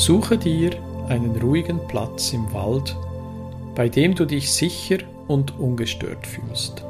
Suche 0.00 0.38
dir 0.38 0.70
einen 1.10 1.38
ruhigen 1.42 1.78
Platz 1.86 2.32
im 2.32 2.50
Wald, 2.54 2.96
bei 3.74 3.90
dem 3.90 4.14
du 4.14 4.24
dich 4.24 4.50
sicher 4.50 4.96
und 5.28 5.58
ungestört 5.58 6.26
fühlst. 6.26 6.82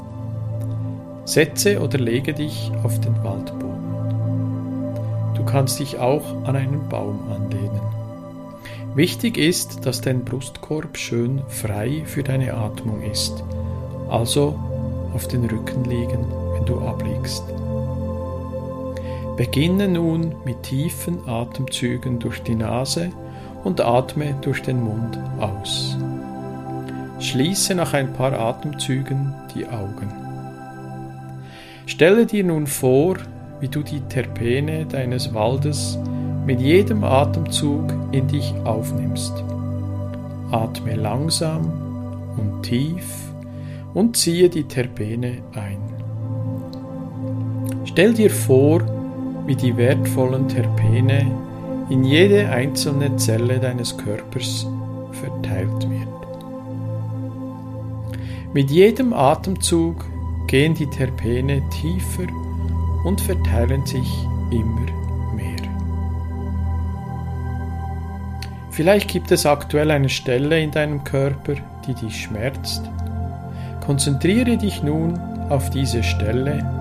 Setze 1.25 1.81
oder 1.81 1.99
lege 1.99 2.33
dich 2.33 2.70
auf 2.85 3.01
den 3.01 3.20
Waldboden. 3.25 5.35
Du 5.35 5.44
kannst 5.44 5.81
dich 5.81 5.99
auch 5.99 6.44
an 6.44 6.55
einen 6.55 6.88
Baum 6.88 7.18
anlehnen. 7.33 7.81
Wichtig 8.94 9.38
ist, 9.38 9.85
dass 9.85 10.01
dein 10.01 10.25
Brustkorb 10.25 10.96
schön 10.96 11.42
frei 11.49 12.05
für 12.07 12.23
deine 12.23 12.55
Atmung 12.55 13.03
ist, 13.03 13.42
also 14.09 14.57
auf 15.14 15.27
den 15.27 15.46
Rücken 15.46 15.83
liegen, 15.83 16.27
wenn 16.53 16.64
du 16.64 16.79
abliegst. 16.79 17.42
Beginne 19.40 19.88
nun 19.88 20.35
mit 20.44 20.64
tiefen 20.64 21.26
Atemzügen 21.26 22.18
durch 22.18 22.42
die 22.42 22.55
Nase 22.55 23.09
und 23.64 23.81
atme 23.81 24.35
durch 24.42 24.61
den 24.61 24.83
Mund 24.83 25.18
aus. 25.40 25.96
Schließe 27.20 27.74
nach 27.74 27.94
ein 27.94 28.12
paar 28.12 28.35
Atemzügen 28.38 29.33
die 29.55 29.66
Augen. 29.66 30.12
Stelle 31.87 32.26
dir 32.26 32.44
nun 32.44 32.66
vor, 32.66 33.16
wie 33.61 33.68
du 33.68 33.83
die 33.83 34.03
Terpene 34.03 34.85
deines 34.85 35.33
Waldes 35.33 35.98
mit 36.44 36.61
jedem 36.61 37.03
Atemzug 37.03 37.94
in 38.12 38.29
dich 38.29 38.53
aufnimmst. 38.64 39.42
Atme 40.50 40.96
langsam 40.96 41.72
und 42.37 42.62
tief 42.62 43.33
und 43.94 44.18
ziehe 44.18 44.50
die 44.50 44.64
Terpene 44.64 45.38
ein. 45.55 45.79
Stell 47.87 48.12
dir 48.12 48.29
vor, 48.29 49.00
wie 49.46 49.57
die 49.57 49.76
wertvollen 49.76 50.48
Terpene 50.48 51.26
in 51.88 52.05
jede 52.05 52.48
einzelne 52.50 53.16
Zelle 53.16 53.59
deines 53.59 53.96
Körpers 53.96 54.66
verteilt 55.12 55.90
wird. 55.90 56.09
Mit 58.53 58.70
jedem 58.70 59.12
Atemzug 59.12 60.05
gehen 60.46 60.74
die 60.74 60.88
Terpene 60.90 61.62
tiefer 61.70 62.26
und 63.05 63.20
verteilen 63.20 63.87
sich 63.87 64.09
immer 64.50 64.87
mehr. 65.35 65.68
Vielleicht 68.70 69.09
gibt 69.11 69.31
es 69.31 69.46
aktuell 69.46 69.90
eine 69.90 70.09
Stelle 70.09 70.61
in 70.61 70.70
deinem 70.70 71.05
Körper, 71.05 71.55
die 71.87 71.94
dich 71.94 72.22
schmerzt. 72.22 72.83
Konzentriere 73.85 74.57
dich 74.57 74.83
nun 74.83 75.18
auf 75.48 75.70
diese 75.70 76.03
Stelle 76.03 76.80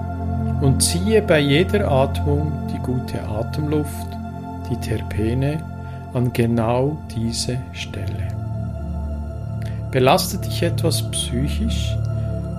und 0.62 0.82
ziehe 0.82 1.22
bei 1.22 1.40
jeder 1.40 1.90
Atmung 1.90 2.52
die 2.72 2.80
gute 2.80 3.22
Atemluft, 3.24 4.08
die 4.70 4.78
Terpene, 4.78 5.64
an 6.14 6.34
genau 6.34 6.98
diese 7.16 7.58
Stelle. 7.72 8.28
Belastet 9.92 10.46
dich 10.46 10.64
etwas 10.64 11.02
psychisch, 11.12 11.96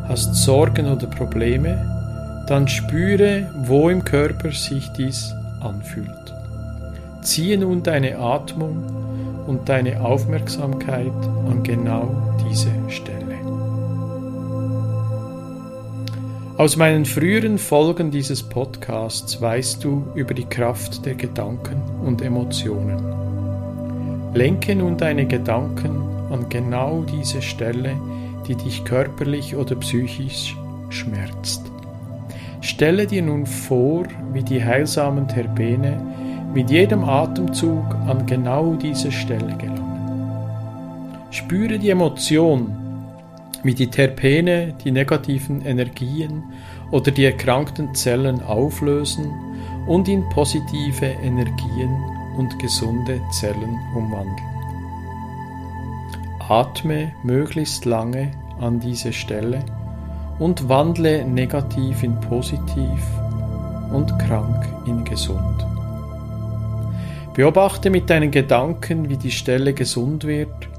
hast 0.09 0.35
Sorgen 0.35 0.87
oder 0.87 1.07
Probleme, 1.07 2.45
dann 2.47 2.67
spüre, 2.67 3.47
wo 3.65 3.91
im 3.91 4.05
Körper 4.05 4.51
sich 4.51 4.91
dies 4.93 5.35
anfühlt. 5.61 6.11
Ziehe 7.23 7.59
nun 7.59 7.83
deine 7.83 8.19
Atmung 8.19 8.83
und 9.47 9.69
deine 9.69 10.01
Aufmerksamkeit 10.01 11.13
an 11.49 11.63
genau 11.63 12.11
diese 12.49 12.71
Stelle. 12.89 13.20
Aus 16.61 16.77
meinen 16.77 17.07
früheren 17.07 17.57
Folgen 17.57 18.11
dieses 18.11 18.43
Podcasts 18.43 19.41
weißt 19.41 19.83
du 19.83 20.05
über 20.15 20.35
die 20.35 20.45
Kraft 20.45 21.07
der 21.07 21.15
Gedanken 21.15 21.81
und 22.05 22.21
Emotionen. 22.21 23.03
Lenke 24.35 24.77
nun 24.77 24.99
deine 24.99 25.25
Gedanken 25.25 26.03
an 26.31 26.51
genau 26.51 27.03
diese 27.11 27.41
Stelle, 27.41 27.97
die 28.47 28.57
dich 28.57 28.85
körperlich 28.85 29.57
oder 29.57 29.75
psychisch 29.77 30.55
schmerzt. 30.91 31.63
Stelle 32.61 33.07
dir 33.07 33.23
nun 33.23 33.47
vor, 33.47 34.05
wie 34.35 34.43
die 34.43 34.63
heilsamen 34.63 35.29
Terpene 35.29 35.99
mit 36.53 36.71
jedem 36.71 37.05
Atemzug 37.05 37.87
an 38.07 38.27
genau 38.27 38.75
diese 38.75 39.11
Stelle 39.11 39.57
gelangen. 39.57 39.81
Spüre 41.31 41.79
die 41.79 41.89
Emotion, 41.89 42.80
wie 43.63 43.75
die 43.75 43.89
Terpene 43.89 44.75
die 44.85 44.91
negativen 44.91 45.63
Energien 45.63 46.43
oder 46.91 47.11
die 47.11 47.25
erkrankten 47.25 47.95
Zellen 47.95 48.43
auflösen 48.43 49.31
und 49.87 50.09
in 50.09 50.29
positive 50.31 51.07
Energien 51.07 51.95
und 52.37 52.59
gesunde 52.59 53.21
Zellen 53.33 53.79
umwandeln. 53.95 54.49
Atme 56.49 57.13
möglichst 57.23 57.85
lange 57.85 58.33
an 58.61 58.81
diese 58.81 59.13
Stelle 59.13 59.65
und 60.39 60.69
wandle 60.69 61.25
negativ 61.25 62.03
in 62.03 62.19
positiv 62.21 63.03
und 63.93 64.19
krank 64.19 64.67
in 64.87 65.05
gesund. 65.05 65.67
Beobachte 67.35 67.91
mit 67.91 68.11
deinen 68.11 68.31
Gedanken, 68.31 69.09
wie 69.09 69.17
die 69.17 69.31
Stelle 69.31 69.75
gesund 69.75 70.25
wird 70.25 70.70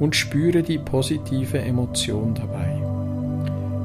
und 0.00 0.16
spüre 0.16 0.62
die 0.62 0.78
positive 0.78 1.58
Emotion 1.58 2.34
dabei. 2.34 2.80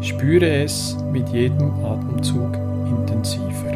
Spüre 0.02 0.64
es 0.64 0.98
mit 1.12 1.30
jedem 1.30 1.72
Atemzug 1.84 2.56
intensiver. 2.88 3.74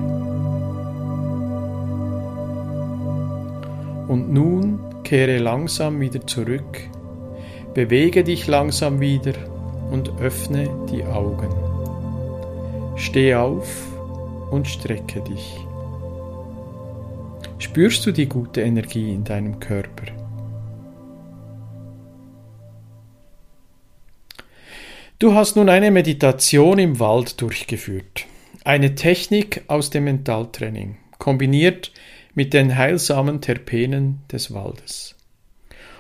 Und 4.08 4.34
nun 4.34 4.80
kehre 5.04 5.38
langsam 5.38 6.00
wieder 6.00 6.26
zurück, 6.26 6.80
bewege 7.74 8.24
dich 8.24 8.48
langsam 8.48 9.00
wieder 9.00 9.34
und 9.92 10.12
öffne 10.20 10.70
die 10.92 11.04
Augen. 11.04 11.54
Steh 12.96 13.36
auf 13.36 13.68
und 14.50 14.68
strecke 14.68 15.22
dich. 15.22 15.66
Spürst 17.60 18.06
du 18.06 18.12
die 18.12 18.28
gute 18.28 18.62
Energie 18.62 19.14
in 19.14 19.24
deinem 19.24 19.60
Körper? 19.60 20.19
Du 25.20 25.34
hast 25.34 25.58
nun 25.58 25.68
eine 25.68 25.92
Meditation 25.92 26.80
im 26.80 26.98
Wald 27.02 27.42
durchgeführt. 27.42 28.26
Eine 28.64 28.96
Technik 28.96 29.66
aus 29.68 29.90
dem 29.90 30.06
Mentaltraining, 30.06 30.96
kombiniert 31.18 31.92
mit 32.36 32.54
den 32.54 32.78
heilsamen 32.78 33.42
Terpenen 33.42 34.22
des 34.32 34.54
Waldes. 34.54 35.16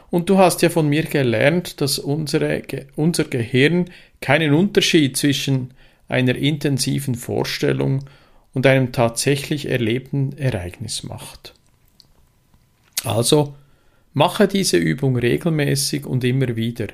Und 0.09 0.29
du 0.29 0.37
hast 0.37 0.61
ja 0.61 0.69
von 0.69 0.87
mir 0.87 1.03
gelernt, 1.03 1.81
dass 1.81 1.99
unsere, 1.99 2.61
unser 2.95 3.25
Gehirn 3.25 3.89
keinen 4.21 4.53
Unterschied 4.53 5.17
zwischen 5.17 5.73
einer 6.07 6.35
intensiven 6.35 7.15
Vorstellung 7.15 8.05
und 8.53 8.65
einem 8.65 8.93
tatsächlich 8.93 9.67
erlebten 9.69 10.31
Ereignis 10.37 11.03
macht. 11.03 11.55
Also 13.03 13.53
mache 14.13 14.47
diese 14.47 14.77
Übung 14.77 15.17
regelmäßig 15.17 16.05
und 16.05 16.23
immer 16.23 16.55
wieder. 16.55 16.87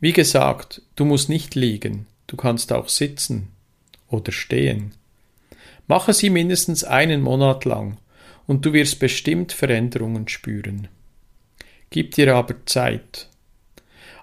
Wie 0.00 0.12
gesagt, 0.12 0.82
du 0.96 1.04
musst 1.04 1.28
nicht 1.28 1.54
liegen, 1.54 2.06
du 2.26 2.36
kannst 2.36 2.72
auch 2.72 2.88
sitzen 2.88 3.48
oder 4.08 4.32
stehen. 4.32 4.92
Mache 5.86 6.12
sie 6.12 6.30
mindestens 6.30 6.84
einen 6.84 7.22
Monat 7.22 7.64
lang 7.64 7.98
und 8.46 8.64
du 8.64 8.72
wirst 8.72 8.98
bestimmt 8.98 9.52
Veränderungen 9.52 10.28
spüren. 10.28 10.88
Gib 11.90 12.14
dir 12.14 12.34
aber 12.34 12.54
Zeit. 12.66 13.28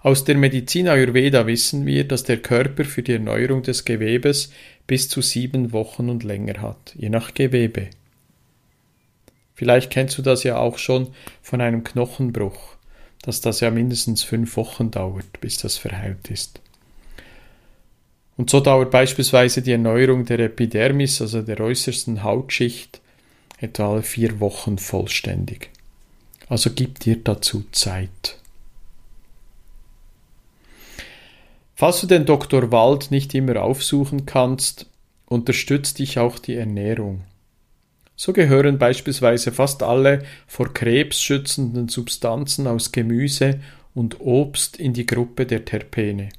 Aus 0.02 0.24
der 0.24 0.36
Medizin 0.36 0.88
Ayurveda 0.88 1.48
wissen 1.48 1.88
wir, 1.88 2.08
dass 2.08 2.24
der 2.24 2.38
Körper 2.38 2.86
für 2.86 3.02
die 3.02 3.14
Erneuerung 3.14 3.64
des 3.64 3.86
Gewebes 3.86 4.52
bis 4.86 5.10
zu 5.10 5.22
sieben 5.22 5.72
Wochen 5.72 6.10
und 6.10 6.24
länger 6.24 6.62
hat, 6.62 6.94
je 6.96 7.10
nach 7.10 7.34
Gewebe. 7.34 7.90
Vielleicht 9.56 9.90
kennst 9.90 10.18
du 10.18 10.22
das 10.22 10.44
ja 10.44 10.58
auch 10.58 10.78
schon 10.78 11.08
von 11.42 11.62
einem 11.62 11.84
Knochenbruch, 11.84 12.75
dass 13.26 13.42
das 13.42 13.60
ja 13.60 13.72
mindestens 13.72 14.22
fünf 14.22 14.56
Wochen 14.56 14.92
dauert, 14.92 15.42
bis 15.42 15.58
das 15.58 15.78
verheilt 15.78 16.30
ist. 16.30 16.62
Und 18.38 18.52
so 18.52 18.60
dauert 18.60 18.92
beispielsweise 18.92 19.64
die 19.64 19.72
Erneuerung 19.72 20.26
der 20.26 20.40
Epidermis, 20.40 21.22
also 21.22 21.42
der 21.42 21.60
äußersten 21.60 22.22
Hautschicht, 22.22 23.02
etwa 23.58 23.94
alle 23.94 24.04
vier 24.04 24.40
Wochen 24.40 24.78
vollständig. 24.78 25.72
Also 26.50 26.70
gib 26.70 27.00
dir 27.00 27.16
dazu 27.16 27.64
Zeit. 27.72 28.38
Falls 31.74 32.02
du 32.02 32.08
den 32.08 32.26
Dr. 32.26 32.72
Wald 32.72 33.10
nicht 33.10 33.34
immer 33.34 33.64
aufsuchen 33.64 34.28
kannst, 34.28 34.86
unterstützt 35.26 35.98
dich 35.98 36.20
auch 36.20 36.38
die 36.38 36.56
Ernährung. 36.56 37.24
So 38.16 38.32
gehören 38.32 38.78
beispielsweise 38.78 39.52
fast 39.52 39.84
alle 39.84 40.24
vor 40.48 40.74
Krebs 40.74 41.22
schützenden 41.22 41.90
Substanzen 41.90 42.66
aus 42.68 42.92
Gemüse 42.92 43.60
und 43.94 44.22
Obst 44.22 44.78
in 44.78 44.94
die 44.94 45.06
Gruppe 45.06 45.46
der 45.46 45.66
Terpene. 45.66 46.30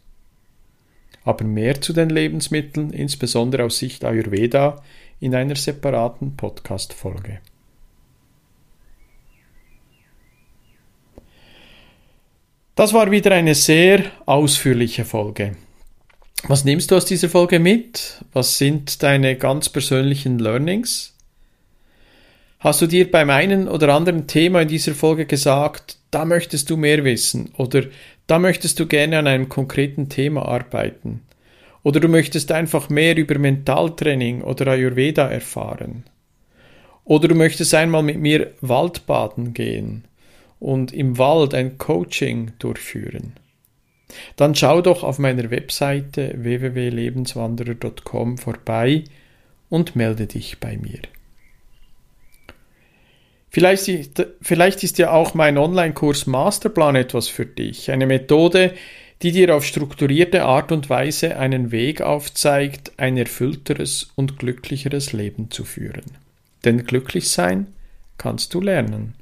Aber 1.25 1.45
mehr 1.45 1.81
zu 1.81 1.93
den 1.93 2.09
Lebensmitteln, 2.09 2.93
insbesondere 2.93 3.65
aus 3.65 3.79
Sicht 3.79 4.05
Ayurveda, 4.05 4.83
in 5.21 5.35
einer 5.35 5.57
separaten 5.57 6.37
Podcast-Folge. 6.37 7.41
Das 12.75 12.93
war 12.93 13.11
wieder 13.11 13.33
eine 13.33 13.55
sehr 13.55 14.05
ausführliche 14.27 15.07
Folge. 15.07 15.57
Was 16.47 16.65
nimmst 16.65 16.91
du 16.91 16.97
aus 16.97 17.07
dieser 17.07 17.31
Folge 17.31 17.59
mit? 17.59 18.23
Was 18.33 18.59
sind 18.59 19.03
deine 19.03 19.37
ganz 19.37 19.71
persönlichen 19.71 20.39
Learnings? 20.39 21.15
Hast 22.66 22.83
du 22.83 22.88
dir 22.88 23.09
beim 23.09 23.31
einen 23.31 23.68
oder 23.68 23.94
anderen 23.94 24.26
Thema 24.26 24.62
in 24.62 24.66
dieser 24.66 24.92
Folge 24.92 25.24
gesagt, 25.24 25.98
da 26.11 26.24
möchtest 26.24 26.68
du 26.68 26.76
mehr 26.76 27.05
wissen 27.05 27.52
oder 27.57 27.85
da 28.26 28.40
möchtest 28.40 28.81
du 28.81 28.87
gerne 28.87 29.20
an 29.20 29.29
einem 29.29 29.48
konkreten 29.48 30.09
Thema 30.09 30.48
arbeiten 30.48 31.22
oder 31.85 32.00
du 32.00 32.09
möchtest 32.09 32.50
einfach 32.50 32.88
mehr 32.88 33.16
über 33.16 33.38
Mentaltraining 33.38 34.42
oder 34.42 34.66
Ayurveda 34.66 35.29
erfahren 35.29 36.07
oder 37.05 37.29
du 37.29 37.37
möchtest 37.37 37.72
einmal 37.72 38.02
mit 38.02 38.18
mir 38.18 38.52
Waldbaden 38.61 39.55
gehen 39.55 40.02
und 40.59 40.92
im 40.92 41.18
Wald 41.18 41.55
ein 41.55 41.79
Coaching 41.79 42.50
durchführen. 42.59 43.35
Dann 44.35 44.57
schau 44.57 44.83
doch 44.83 45.05
auf 45.05 45.20
meiner 45.20 45.52
Webseite 45.52 46.35
www.lebenswanderer.com 46.37 48.38
vorbei 48.38 49.05
und 49.68 49.94
melde 49.94 50.26
dich 50.26 50.59
bei 50.59 50.76
mir. 50.76 50.98
Vielleicht, 53.57 53.90
vielleicht 54.42 54.83
ist 54.83 54.99
ja 54.99 55.12
auch 55.12 55.33
mein 55.33 55.57
Online-Kurs 55.57 56.27
Masterplan 56.27 56.95
etwas 56.95 57.29
für 57.29 57.47
dich. 57.47 57.90
Eine 57.90 58.05
Methode, 58.05 58.75
die 59.23 59.33
dir 59.33 59.57
auf 59.57 59.64
strukturierte 59.64 60.45
Art 60.45 60.73
und 60.73 60.90
Weise 60.90 61.38
einen 61.38 61.71
Weg 61.71 62.03
aufzeigt, 62.03 62.92
ein 62.99 63.16
erfüllteres 63.16 64.11
und 64.14 64.38
glücklicheres 64.38 65.14
Leben 65.14 65.51
zu 65.51 65.64
führen. 65.64 66.05
Denn 66.66 66.85
glücklich 66.85 67.31
sein 67.31 67.69
kannst 68.19 68.53
du 68.53 68.61
lernen. 68.61 69.14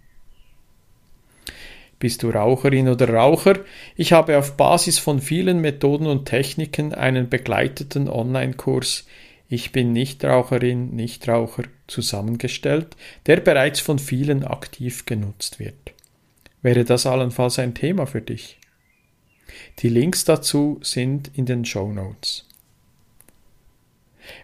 Bist 2.01 2.25
du 2.25 2.31
Raucherin 2.31 2.89
oder 2.89 3.11
Raucher? 3.11 3.61
Ich 3.95 4.13
habe 4.13 4.37
auf 4.37 4.57
Basis 4.57 4.99
von 4.99 5.21
vielen 5.21 5.61
Methoden 5.61 6.09
und 6.09 6.25
Techniken 6.25 6.93
einen 6.93 7.29
begleiteten 7.29 8.09
Online-Kurs 8.09 9.07
ich 9.55 9.71
bin 9.71 9.93
Nichtraucherin, 9.93 10.97
Nichtraucher 10.97 11.63
zusammengestellt, 11.87 12.97
der 13.27 13.37
bereits 13.37 13.79
von 13.79 14.01
vielen 14.01 14.43
aktiv 14.43 15.07
genutzt 15.07 15.61
wird. 15.61 15.95
Wäre 16.61 16.85
das 16.85 17.07
allenfalls 17.07 17.61
ein 17.61 17.75
Thema 17.75 18.07
für 18.07 18.21
dich? 18.21 18.59
Die 19.79 19.89
Links 19.89 20.25
dazu 20.25 20.81
sind 20.83 21.31
in 21.35 21.47
den 21.47 21.65
Show 21.65 21.93
Notes. 21.93 22.49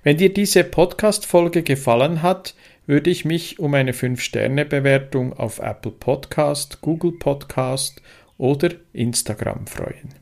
Wenn 0.05 0.17
dir 0.17 0.33
diese 0.33 0.63
Podcast-Folge 0.63 1.65
gefallen 1.65 2.23
hat, 2.23 2.55
würde 2.87 3.11
ich 3.11 3.25
mich 3.25 3.59
um 3.59 3.75
eine 3.75 3.93
5-Sterne-Bewertung 3.93 5.33
auf 5.33 5.59
Apple 5.59 5.93
Podcast, 5.93 6.83
Google 6.83 7.13
Podcast 7.13 8.01
oder 8.39 8.71
Instagram 8.93 9.67
freuen. 9.67 10.15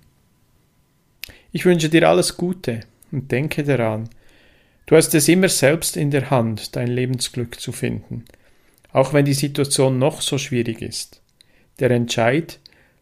Ich 1.53 1.66
wünsche 1.66 1.90
dir 1.90 2.09
alles 2.09 2.37
Gute 2.38 2.81
und 3.11 3.31
denke 3.31 3.64
daran, 3.64 4.09
Du 4.88 4.96
hast 4.96 5.14
es 5.14 5.29
immer 5.29 5.51
selbst 5.51 5.98
in 5.98 6.11
der 6.11 6.31
Hand, 6.31 6.74
dein 6.74 6.87
Lebensglück 6.87 7.61
zu 7.61 7.72
finden, 7.72 8.24
auch 8.90 9.12
wenn 9.12 9.27
die 9.27 9.35
Situation 9.35 9.98
noch 9.98 10.22
so 10.22 10.38
schwierig 10.38 10.81
ist. 10.81 11.20
Der 11.79 11.90
Entscheid 11.90 12.59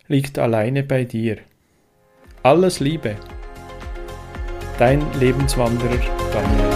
liegt 0.08 0.36
alleine 0.36 0.82
bei 0.82 1.04
dir. 1.04 1.38
Alles 2.42 2.80
Liebe. 2.80 3.14
Dein 4.80 5.00
Lebenswanderer 5.20 6.00
Daniel. 6.32 6.75